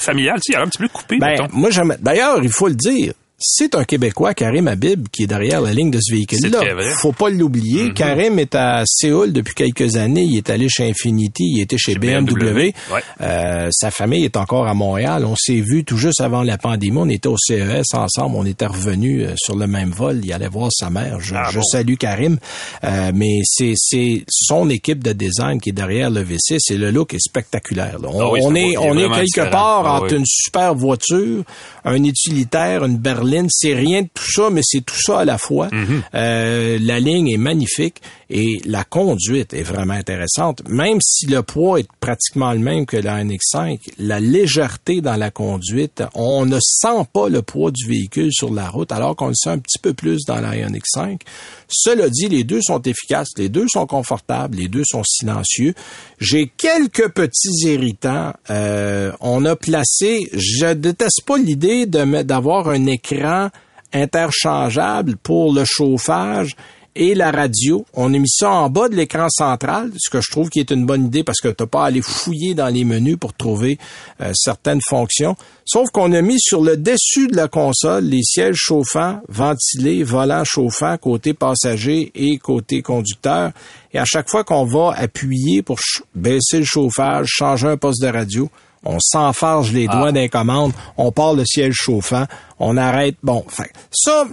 [0.00, 1.48] familial, tu sais, il a l'air un petit peu coupé, Ben, mettons.
[1.52, 1.96] moi, j'aime.
[2.00, 3.12] D'ailleurs, il faut le dire.
[3.46, 6.60] C'est un Québécois, Karim Habib, qui est derrière la ligne de ce véhicule-là.
[6.94, 7.92] Faut pas l'oublier.
[7.92, 10.22] Karim est à Séoul depuis quelques années.
[10.22, 11.44] Il est allé chez Infinity.
[11.56, 12.24] Il était chez, BMW.
[12.32, 12.72] BMW.
[12.90, 13.02] Ouais.
[13.20, 15.26] Euh, sa famille est encore à Montréal.
[15.26, 16.96] On s'est vu tout juste avant la pandémie.
[16.98, 18.34] On était au CES ensemble.
[18.36, 20.20] On était revenus euh, sur le même vol.
[20.24, 21.20] Il allait voir sa mère.
[21.20, 21.64] Je, Ah je bon?
[21.64, 22.38] salue Karim.
[22.82, 26.90] Euh, mais c'est, c'est son équipe de design qui est derrière le V6 et le
[26.90, 27.98] look est spectaculaire.
[27.98, 28.08] là.
[28.10, 29.50] On, Ah oui, on est, on est quelque différent.
[29.50, 30.18] part Ah entre oui.
[30.20, 31.42] une super voiture,
[31.84, 33.33] un utilitaire, une berline.
[33.48, 35.68] C'est rien de tout ça, mais c'est tout ça à la fois.
[35.72, 36.02] Mhm.
[36.14, 40.62] Euh, la ligne est magnifique et la conduite est vraiment intéressante.
[40.68, 45.30] Même si le poids est pratiquement le même que la NX5, la légèreté dans la
[45.30, 49.34] conduite, on ne sent pas le poids du véhicule sur la route, alors qu'on le
[49.34, 51.20] sent un petit peu plus dans la NX5.
[51.68, 55.74] Cela dit, les deux sont efficaces, les deux sont confortables, les deux sont silencieux.
[56.20, 58.32] J'ai quelques petits irritants.
[58.50, 63.50] Euh, on a placé, je déteste pas l'idée d'avoir un écran
[63.92, 66.56] interchangeable pour le chauffage
[66.96, 67.84] et la radio.
[67.94, 70.70] On a mis ça en bas de l'écran central, ce que je trouve qui est
[70.70, 73.78] une bonne idée parce que t'as pas à aller fouiller dans les menus pour trouver
[74.20, 75.36] euh, certaines fonctions.
[75.64, 80.44] Sauf qu'on a mis sur le dessus de la console les sièges chauffants, ventilés, volants
[80.44, 83.52] chauffants côté passager et côté conducteur.
[83.92, 85.78] Et à chaque fois qu'on va appuyer pour
[86.14, 88.50] baisser le chauffage, changer un poste de radio,
[88.84, 92.24] on s'enfarge les doigts d'un commande, on part le siège chauffant,
[92.58, 93.16] on arrête.
[93.22, 94.24] Bon, fait, ça,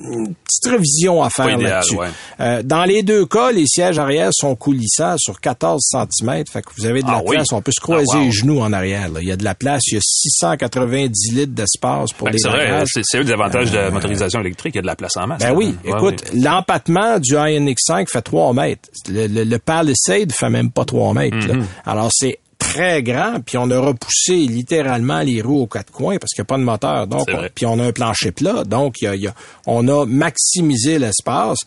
[0.00, 1.96] une petite révision à faire là-dessus.
[1.96, 2.06] ouais.
[2.40, 6.44] Euh, dans les deux cas, les sièges arrière sont coulissants sur 14 cm.
[6.50, 7.36] Fait que vous avez de la Ah oui?
[7.36, 7.52] place.
[7.52, 8.24] On peut se croiser Ah, wow.
[8.24, 9.08] les genoux en arrière.
[9.08, 9.20] là.
[9.20, 9.82] Il y a de la place.
[9.88, 12.88] Il y a 690 litres d'espace pour Ben, les c'est vrai, bagages.
[13.02, 15.26] c'est un des avantages de la motorisation électrique, il y a de la place en
[15.26, 15.40] masse.
[15.42, 16.40] Ben oui, écoute, ouais.
[16.40, 18.88] l'empattement du INX5 fait 3 mètres.
[19.08, 21.36] Le, le, le Palisade fait même pas 3 mètres.
[21.36, 21.62] Mm-hmm.
[21.86, 26.32] Alors, c'est très grand, puis on a repoussé littéralement les roues aux quatre coins parce
[26.32, 27.06] qu'il n'y a pas de moteur.
[27.06, 29.34] Donc, on- puis on a un plancher plat, donc il y a, y a-
[29.66, 31.58] on a maximisé l'espace.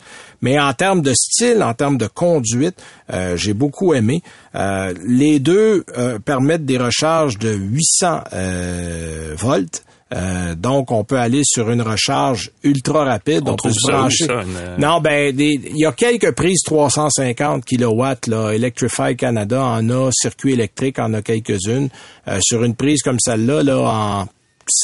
[0.42, 2.76] Mais en termes de style, en termes de conduite,
[3.12, 4.22] euh, j'ai beaucoup aimé.
[4.54, 9.84] Euh, les deux euh, permettent des recharges de 800 euh, volts.
[10.12, 13.42] Euh, donc, on peut aller sur une recharge ultra rapide.
[13.46, 14.26] On On, peut se brancher.
[14.26, 18.26] ça, une, euh, Non, ben, il y a quelques prises 350 kilowatts.
[18.26, 21.88] Là, Electrify Canada en a, Circuit électrique en a quelques-unes.
[22.28, 24.26] Euh, sur une prise comme celle-là, là, en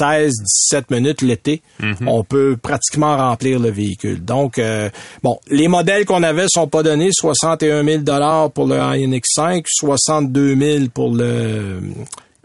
[0.01, 1.63] 16-17 minutes l'été,
[2.07, 4.25] on peut pratiquement remplir le véhicule.
[4.25, 4.91] Donc, euh,
[5.23, 7.11] bon, les modèles qu'on avait sont pas donnés.
[7.13, 11.81] 61 000 dollars pour le INX5, 62 000 pour le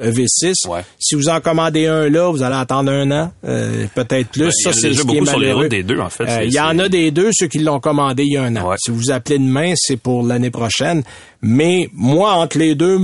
[0.02, 0.68] EV6.
[0.68, 0.82] Ouais.
[1.00, 4.46] Si vous en commandez un là, vous allez attendre un an, euh, peut-être plus.
[4.46, 5.62] Ben, ça, il y en a c'est ce qui est beaucoup sur les malheureux.
[5.64, 6.24] routes des deux, en fait.
[6.28, 8.56] Euh, Il y en a des deux, ceux qui l'ont commandé il y a un
[8.56, 8.70] an.
[8.70, 8.76] Ouais.
[8.80, 11.04] Si vous appelez demain, c'est pour l'année prochaine.
[11.46, 12.98] Mais moi, entre les deux,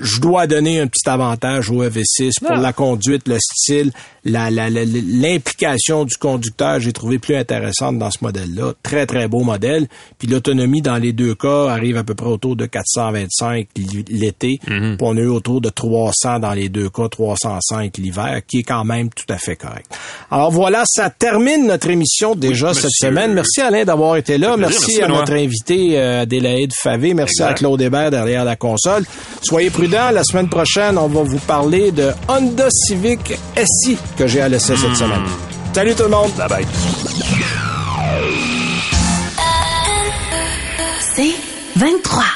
[0.00, 2.56] je dois donner un petit avantage au EV6 pour Ah.
[2.60, 3.92] la conduite, le style,
[4.24, 6.80] la- la- la- l'implication du conducteur.
[6.80, 8.72] J'ai trouvé plus intéressante dans ce modèle-là.
[8.82, 9.88] Très, très beau modèle.
[10.18, 14.58] Puis l'autonomie dans les deux cas arrive à peu près autour de 425 l- l'été.
[14.66, 14.96] Mhm.
[14.96, 18.58] Puis on a eu autour de 300 300 dans les deux cas, 305 l'hiver, qui
[18.58, 19.86] est quand même tout à fait correct.
[20.30, 23.32] Alors voilà, ça termine notre émission déjà cette semaine.
[23.32, 24.56] Merci Alain d'avoir été là.
[24.56, 27.14] Merci, à notre invité euh, Adélaïde Favé.
[27.14, 29.04] Merci à Claude Hébert derrière la console.
[29.42, 30.10] Soyez prudents.
[30.10, 34.76] La semaine prochaine, on va vous parler de Honda Civic SI que j'ai à laisser
[34.76, 35.22] cette semaine.
[35.72, 36.30] Salut tout le monde.
[36.36, 36.66] Bye bye.
[41.14, 41.34] C'est
[41.76, 42.35] 23.